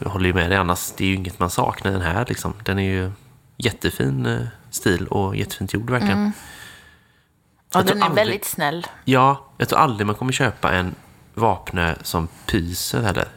[0.05, 2.53] håller ju med dig annars, det är ju inget man saknar den här liksom.
[2.63, 3.11] Den är ju
[3.57, 6.23] jättefin eh, stil och jättefint gjord verkligen.
[6.25, 8.87] Ja, Jag tror den är aldrig- väldigt snäll.
[9.05, 10.95] Ja, jag tror aldrig man kommer köpa en
[11.33, 13.27] Vapnö som pyser heller,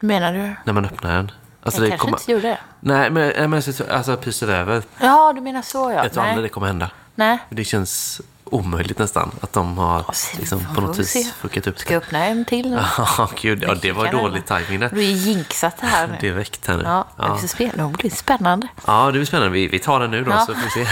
[0.00, 0.54] menar du?
[0.64, 1.30] när man öppnar den.
[1.62, 2.18] Alltså, jag det kanske kommer...
[2.18, 2.58] inte gjorde det.
[2.80, 4.82] Nej, men, nej, men alltså, pyser över.
[5.00, 6.02] Ja, du menar så ja.
[6.04, 6.90] Jag tror aldrig det kommer hända.
[7.14, 7.38] Nej.
[7.50, 8.20] Det känns
[8.54, 10.04] omöjligt nästan att de har
[10.38, 12.76] liksom, på något vi vis fuckat upp Ska jag öppna en till nu?
[13.18, 13.62] Ja, gud.
[13.62, 14.90] Ja, det var det dålig tajming Du där.
[14.96, 16.16] har ju jinxat det här nu.
[16.20, 16.82] Direkt här nu.
[16.82, 17.36] Ja, det Ja.
[17.38, 17.92] blir spännande.
[17.96, 18.68] Det blir spännande.
[18.86, 19.52] Ja, det blir spännande.
[19.52, 20.38] Vi, vi tar den nu då, Ja.
[20.46, 20.86] så får vi se.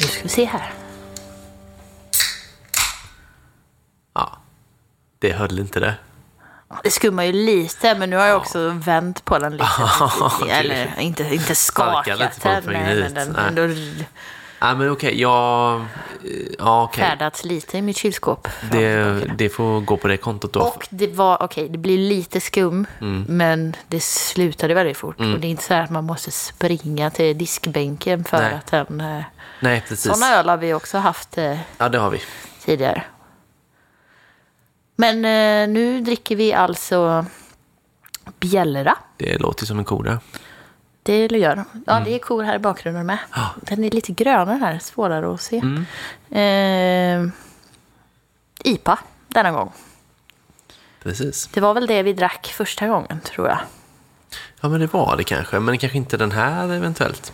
[0.00, 0.72] Nu ska vi se här.
[4.14, 4.38] Ja,
[5.18, 5.94] det höll inte det.
[6.82, 9.66] Det skummar ju lite, men nu har jag också vänt på den lite.
[10.20, 10.50] okej.
[10.50, 13.44] Eller inte, inte skakat den, nej, men den Nej.
[13.48, 13.62] ändå
[14.60, 15.20] Ja, men okej.
[15.20, 15.74] Jag...
[15.80, 15.84] eh,
[16.58, 17.04] Ja, okej.
[17.04, 18.48] färdats lite i mitt kylskåp.
[18.72, 19.04] Det,
[19.38, 20.60] det får gå på det kontot då.
[20.60, 23.24] Och det var, okej, det blir lite skum, Mm.
[23.28, 25.18] men det slutade väldigt fort.
[25.20, 28.54] Och det är inte så här att man måste springa till diskbänken för Nej.
[28.54, 29.00] att den...
[29.00, 29.22] eh,
[29.60, 30.02] Nej, precis.
[30.12, 32.20] Sådana öl har vi också haft eh, Ja, det har vi.
[32.64, 33.02] tidigare.
[34.96, 37.26] Men eh, nu dricker vi alltså
[38.40, 38.98] Bjällra.
[39.16, 40.20] Det låter som en koda.
[41.02, 41.64] Det gör.
[41.86, 43.18] Ja, det är kor här i bakgrunden med.
[43.34, 43.48] Mm.
[43.48, 43.60] Mm.
[43.62, 45.56] Den är lite grönare här, svårare att se.
[46.30, 47.28] Eh,
[48.64, 49.72] IPA denna gång.
[51.02, 51.46] Precis.
[51.46, 53.58] Det var väl det vi drack första gången, tror jag.
[54.60, 55.60] Ja, men det var det kanske.
[55.60, 57.32] Men kanske inte den här eventuellt.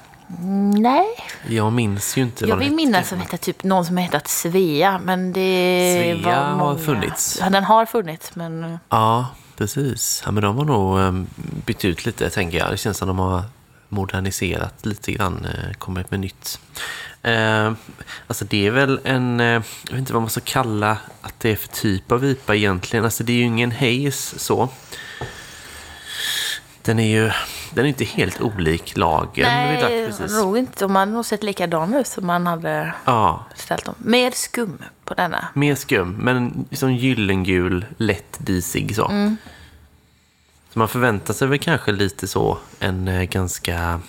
[0.75, 1.07] Nej,
[1.49, 5.33] Jag minns ju inte jag vill minnas som hette typ någon som hetat Svea, men
[5.33, 6.79] det Svea var har många.
[6.79, 7.39] funnits.
[7.41, 9.27] Ja, den har funnits, men eh, Ja,
[9.57, 10.23] precis.
[10.25, 11.27] Ja, men de har nog um,
[11.67, 12.71] bytt ut lite, tänker jag.
[12.71, 13.43] Det känns som de har
[13.89, 16.61] moderniserat lite grann, eh, kommit med nytt.
[17.23, 17.73] Eh,
[18.27, 21.51] alltså det är väl en, eh, jag vet inte vad man ska kalla att det
[21.51, 23.05] är för typ av IPA egentligen.
[23.05, 24.69] Alltså det är ju ingen haze så.
[26.89, 27.31] Den är ju,
[27.71, 30.85] den är inte helt olik lagen nej, nog inte.
[30.85, 33.95] De hade nog sett likadan ut som man hade Ja, ställt dem.
[33.99, 35.49] Mer skum på denna.
[35.55, 39.09] mer skum, men som gyllengul, lätt disig så.
[39.09, 39.37] Mm.
[40.73, 44.01] Så man förväntar sig väl kanske lite så en eh, ganska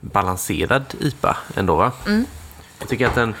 [0.00, 1.92] balanserad IPA ändå va?
[2.06, 2.26] Mm.
[2.78, 3.34] Jag tycker att den,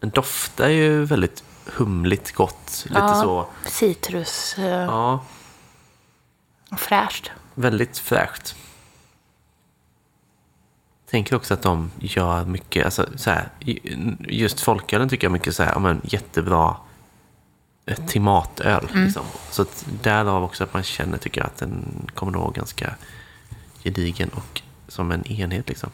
[0.00, 2.84] den doftar ju väldigt humligt gott.
[2.88, 3.14] Lite Ja.
[3.22, 4.58] så, Citrus.
[4.58, 5.20] Eh,
[6.76, 7.30] Fräscht.
[7.54, 8.54] väldigt fräscht.
[11.10, 13.48] Tänker också att de gör mycket, alltså så här,
[14.18, 16.76] just folkölen tycker jag mycket så här, men, jättebra
[17.86, 18.88] eh, till matöl.
[18.94, 19.22] Liksom.
[19.50, 22.94] Så att därav också att man känner, tycker jag, att den kommer nog vara ganska
[23.84, 25.68] gedigen och som en enhet.
[25.68, 25.90] Liksom.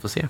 [0.00, 0.28] Får se.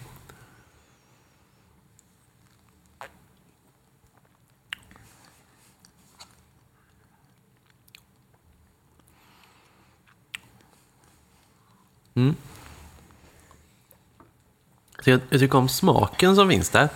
[15.05, 16.89] Så jag, jag tycker om smaken som finns där.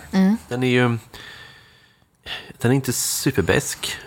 [0.47, 0.97] Den är ju...
[2.57, 3.97] Den är inte superbesk,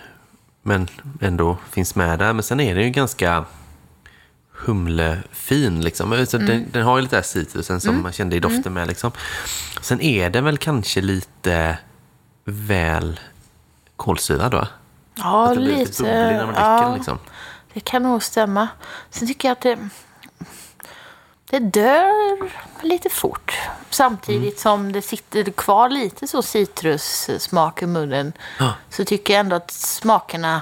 [0.61, 0.87] men
[1.21, 2.33] ändå finns med där.
[2.33, 3.45] Men sen är den ju ganska
[4.51, 5.81] humlefin.
[5.81, 6.11] Liksom.
[6.11, 8.87] Alltså, den, den har ju lite citrusen som man kände i doften med.
[8.87, 9.11] Liksom.
[9.81, 11.77] Sen är den väl kanske lite
[12.45, 13.19] väl
[13.95, 14.67] kolsyrad va?
[15.15, 16.03] Ja, lite lite.
[16.55, 16.95] ja.
[16.95, 17.19] Liksom.
[17.73, 18.67] Det kan nog stämma.
[19.09, 19.89] Sen tycker jag att det,
[21.49, 22.49] det dör
[22.81, 23.53] lite fort.
[23.89, 24.57] Samtidigt Mm.
[24.57, 28.33] som det sitter kvar lite så citrussmak i munnen.
[28.59, 28.73] Ja.
[28.89, 30.61] Så tycker jag ändå att smakerna...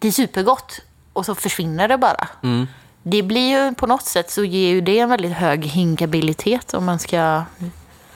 [0.00, 0.80] Det är supergott
[1.12, 2.28] och så försvinner det bara.
[2.42, 2.66] Mm.
[3.02, 6.84] Det blir ju på något sätt så ger ju det en väldigt hög hinkabilitet om
[6.84, 7.42] man ska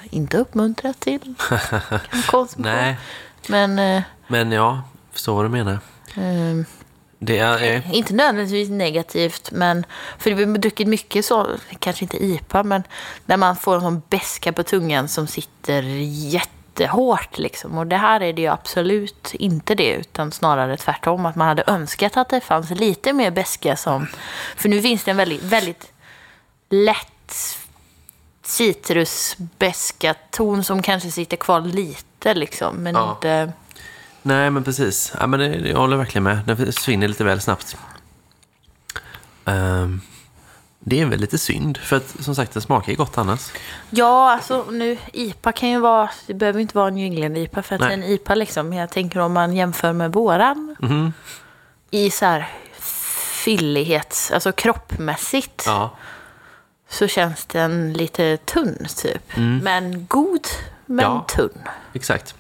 [0.02, 1.34] inte uppmuntra till
[2.26, 2.46] konsumtion.
[2.56, 2.96] Nej,
[3.48, 3.78] Men...
[3.78, 4.82] eh, men ja,
[5.12, 5.72] förstår vad du menar.
[6.14, 6.66] eh,
[7.18, 7.62] Det är...
[7.62, 9.86] eh, Inte nödvändigtvis negativt, men
[10.18, 11.46] för vi har druckit mycket så,
[11.78, 12.82] kanske inte IPA, men
[13.26, 17.78] när man får en sån beska på tungan som sitter jättehårt liksom.
[17.78, 21.26] Och det här är det ju absolut inte det, utan snarare tvärtom.
[21.26, 24.06] Att man hade önskat att det fanns lite mer beska som...
[24.56, 25.92] För nu finns det en väldigt, väldigt
[26.70, 27.58] lätt
[28.42, 33.10] citrusbeska ton som kanske sitter kvar lite liksom, men Ja.
[33.12, 33.52] inte...
[34.22, 35.12] Nej, men precis.
[35.20, 36.38] Ja, men det, jag håller verkligen med.
[36.46, 37.76] Den försvinner lite väl snabbt.
[39.44, 40.00] Ehm,
[40.80, 43.40] det är väl lite synd, för att som sagt, den smakar ju gott annars.
[43.90, 47.74] Ja, alltså nu, IPA kan ju vara, det behöver inte vara en New England-IPA för
[47.74, 47.88] att Nej.
[47.88, 48.72] det är en IPA liksom.
[48.72, 51.12] Jag tänker om man jämför med våran Mhm.
[51.90, 52.48] i så här
[53.44, 55.90] fyllighet, alltså kroppmässigt, Ja,
[56.88, 59.36] så känns den lite tunn typ.
[59.62, 60.46] Men god,
[60.86, 61.16] men Mm.
[61.16, 61.24] Ja.
[61.36, 61.58] tunn.
[61.92, 62.34] exakt.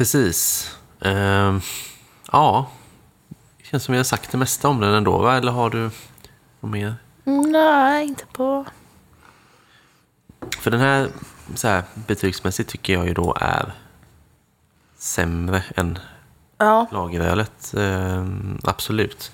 [0.00, 0.70] Precis.
[1.00, 1.60] Ehm,
[2.32, 2.70] ja,
[3.58, 5.36] det känns som vi har sagt det mesta om den ändå, va?
[5.36, 5.90] Eller har du
[6.60, 6.94] något mer?
[7.24, 8.64] Mm, Nej, inte på...
[10.58, 11.08] För den här,
[11.54, 13.72] så här betygsmässigt tycker jag ju då är
[14.98, 15.98] sämre än
[16.58, 17.74] Ja, lagerölet.
[17.76, 19.32] Ehm, absolut.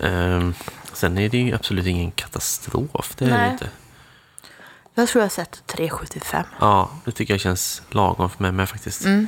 [0.00, 0.54] Ehm,
[0.92, 3.14] sen är det ju absolut ingen katastrof.
[3.16, 3.46] Det är det Nej.
[3.46, 3.68] ju inte.
[4.94, 6.44] jag tror jag har sett 3,75.
[6.60, 9.04] Ja, det tycker jag känns lagom för mig med faktiskt.
[9.04, 9.26] Mm.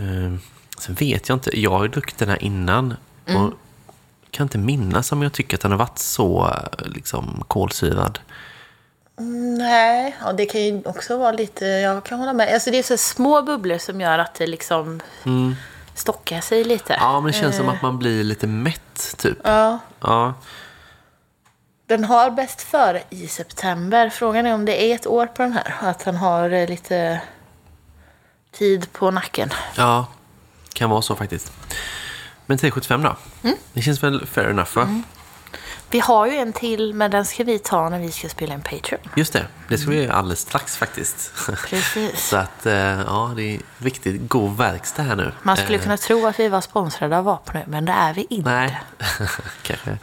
[0.00, 0.40] Ehm,
[0.78, 1.60] sen vet jag inte.
[1.60, 2.94] Jag har ju druckit den här innan.
[3.26, 3.42] Mm.
[3.42, 3.52] Och
[4.30, 8.18] kan inte minnas om jag tycker att den har varit så eh, liksom, kolsyrad.
[9.58, 12.54] Nej, ja, det kan ju också vara lite, jag kan hålla med.
[12.54, 15.00] Alltså det är så små bubblor som gör att det liksom
[15.94, 16.94] stockar sig lite.
[16.94, 17.06] Mm.
[17.06, 19.38] Ja, men det känns som att man blir lite mätt, typ.
[19.44, 19.78] Ja.
[20.00, 20.34] Ja,
[21.86, 24.10] Den har bäst före i september.
[24.10, 25.74] Frågan är om det är ett år på den här.
[25.80, 27.20] Att han har eh, lite
[28.52, 29.52] tid på nacken.
[29.76, 30.06] ja
[30.72, 31.52] kan vara så faktiskt.
[32.46, 33.16] Men 375 då?
[33.42, 33.56] Mm.
[33.72, 35.02] Det känns väl fair enough, va?
[35.90, 38.62] Vi har ju en till, men den ska vi ta när vi ska spela en
[38.62, 39.00] Patreon.
[39.16, 41.32] Just det, det ska vi göra alldeles strax faktiskt.
[41.68, 42.20] Precis.
[42.28, 45.32] Så att, eh, ja, det är riktigt god verkstad här nu.
[45.42, 48.26] Man skulle Eh, kunna tro att vi var sponsrade av Vapenö, men det är vi
[48.30, 48.50] inte.
[48.50, 48.80] Nej,
[49.62, 49.98] kanske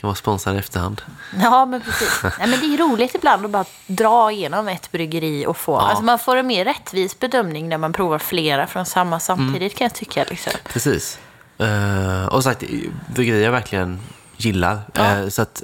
[0.00, 1.02] kan vara sponsrad i efterhand.
[1.42, 2.20] Ja, men precis.
[2.22, 5.76] Nej, men det är roligt ibland att bara dra igenom ett bryggeri och få...
[5.76, 9.84] Alltså man får en mer rättvis bedömning när man provar flera från samma samtidigt kan
[9.84, 10.24] jag tycka.
[10.30, 10.52] Liksom.
[10.72, 11.18] Precis.
[11.58, 12.64] Eh, och sagt,
[13.14, 14.00] bryggerier jag verkligen
[14.36, 14.80] gillar.
[14.94, 15.62] Eh, så att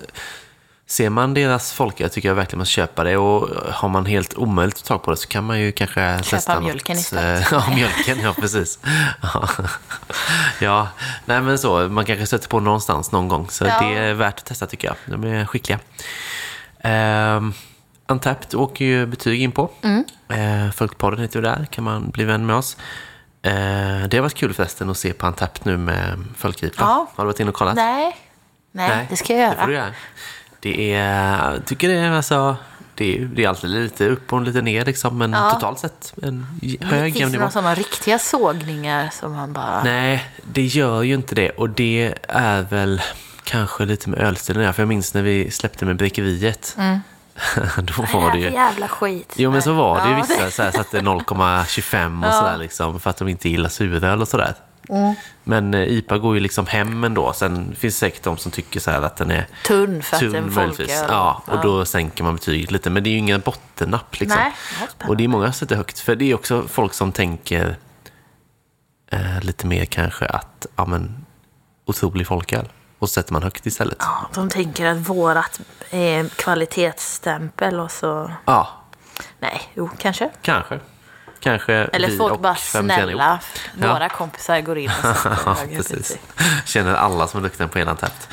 [0.86, 3.16] ser man deras folköl tycker jag verkligen man ska köpa det.
[3.16, 6.60] Och har man helt omöjligt att tag på det så kan man ju kanske testa
[6.60, 7.00] mjölken något.
[7.04, 7.52] istället.
[7.52, 8.78] eh, ja, mjölken, ja precis.
[9.22, 9.48] ja.
[10.60, 10.88] ja,
[11.24, 11.88] nej men så.
[11.88, 13.50] Man kanske stöter på någonstans någon gång.
[13.50, 13.80] Så Ja.
[13.80, 14.96] det är värt att testa tycker jag.
[15.06, 15.78] De är skickliga.
[16.84, 17.54] Um,
[18.06, 19.70] Untapped åker ju betyg in på.
[19.82, 20.04] Mm.
[20.66, 22.76] Uh, Folkpodden heter ju där, kan man bli vän med oss.
[23.42, 23.52] Eh,
[24.08, 26.74] det har varit kul förresten att se på Untapped nu med Folkripa.
[26.78, 27.06] Ja.
[27.14, 27.74] Har du varit inne och kollat?
[27.74, 28.16] Nej.
[28.72, 29.92] Nej, det ska jag Det får du göra.
[30.64, 32.56] Det är, jag tycker det är alltså,
[32.94, 35.50] det är, det är alltid lite upp och lite ner liksom, men Ja.
[35.50, 36.46] totalt sett en
[36.80, 37.38] hög jämn Finns det nivå.
[37.38, 39.82] några sådana riktiga sågningar som man bara...
[39.84, 41.50] Nej, det gör ju inte det.
[41.50, 43.02] Och det är väl
[43.44, 44.74] kanske lite med ölstilen.
[44.74, 46.76] För jag minns när vi släppte med Brekeriet.
[47.82, 48.50] Då var det ju...
[48.52, 49.32] jävla skit.
[49.36, 52.32] Jo men så var det ju vissa så här, satte 0,25 och Ja.
[52.32, 53.00] sådär liksom.
[53.00, 54.54] För att de inte gillar suröl och sådär.
[54.88, 55.14] Mm.
[55.44, 57.32] Men eh, IPA går ju liksom hem ändå.
[57.32, 60.30] Sen finns det säkert de som tycker så att den är Tunn för att det
[60.30, 60.88] tunn möjligtvis.
[60.88, 61.06] folköl.
[61.10, 62.90] Ja, och då sänker man betyget lite.
[62.90, 64.40] Men det är ju ingen bottennapp liksom.
[64.40, 65.06] Nej, spännande.
[65.08, 65.98] och det är många som sätter högt.
[65.98, 67.76] För det är också folk som tänker
[69.10, 71.26] eh, lite mer kanske att, ja men,
[71.84, 72.68] otrolig folköl.
[72.98, 73.96] Och så sätter man högt istället.
[74.00, 74.06] Ja.
[74.22, 75.60] Ja, de tänker att vårat
[75.90, 78.30] är kvalitetsstämpel och så...
[79.38, 80.30] Nej, jo, kanske.
[80.42, 80.80] kanske.
[81.44, 83.38] Kanske Eller vi folk och bara snälla.
[83.80, 83.92] Ja.
[83.92, 85.16] Våra kompisar går in och
[85.46, 86.18] Ja, precis.
[86.64, 88.28] Känner alla som är duktiga på hela tätt.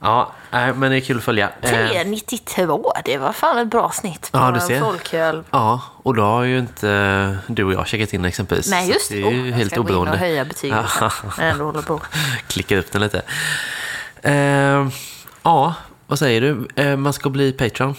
[0.00, 1.50] Ja, nej, men det är kul att följa.
[1.60, 2.92] Eh, 3,92.
[3.04, 4.80] Det var fan ett bra snitt på Ja, du ser.
[4.80, 5.42] folköl.
[5.50, 8.70] Ja, och då har ju inte du och jag checkat in exempelvis.
[8.70, 9.22] Nej, just det.
[9.22, 10.12] är ju Oh, jag helt ska gå in oberoende.
[10.12, 11.10] och höja betyget Ja.
[11.38, 12.00] när jag håller på.
[12.48, 13.22] Klicka upp den lite.
[14.22, 14.88] Eh,
[15.42, 15.74] ja,
[16.06, 16.68] vad säger du?
[16.82, 17.94] Eh, man ska bli Patreon.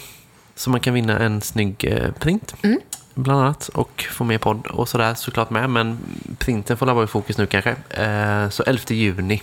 [0.54, 2.54] Så man kan vinna en snygg eh, print.
[2.62, 2.80] Mm.
[3.22, 3.68] Bland annat.
[3.68, 5.70] Och få med podd och sådär såklart med.
[5.70, 5.98] Men
[6.38, 7.70] printen får vara i fokus nu kanske.
[7.90, 9.42] Eh, så 11 juni.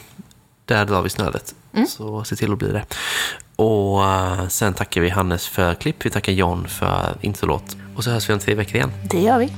[0.66, 1.56] Där drar vi snöret.
[1.74, 1.88] Mm.
[1.88, 2.86] Så se till att bli det.
[3.56, 6.06] Och eh, sen tackar vi Hannes för klipp.
[6.06, 7.78] Vi tackar John för introlåt.
[7.96, 8.92] Och så hörs vi om tre veckor igen.
[9.10, 9.52] Det gör vi.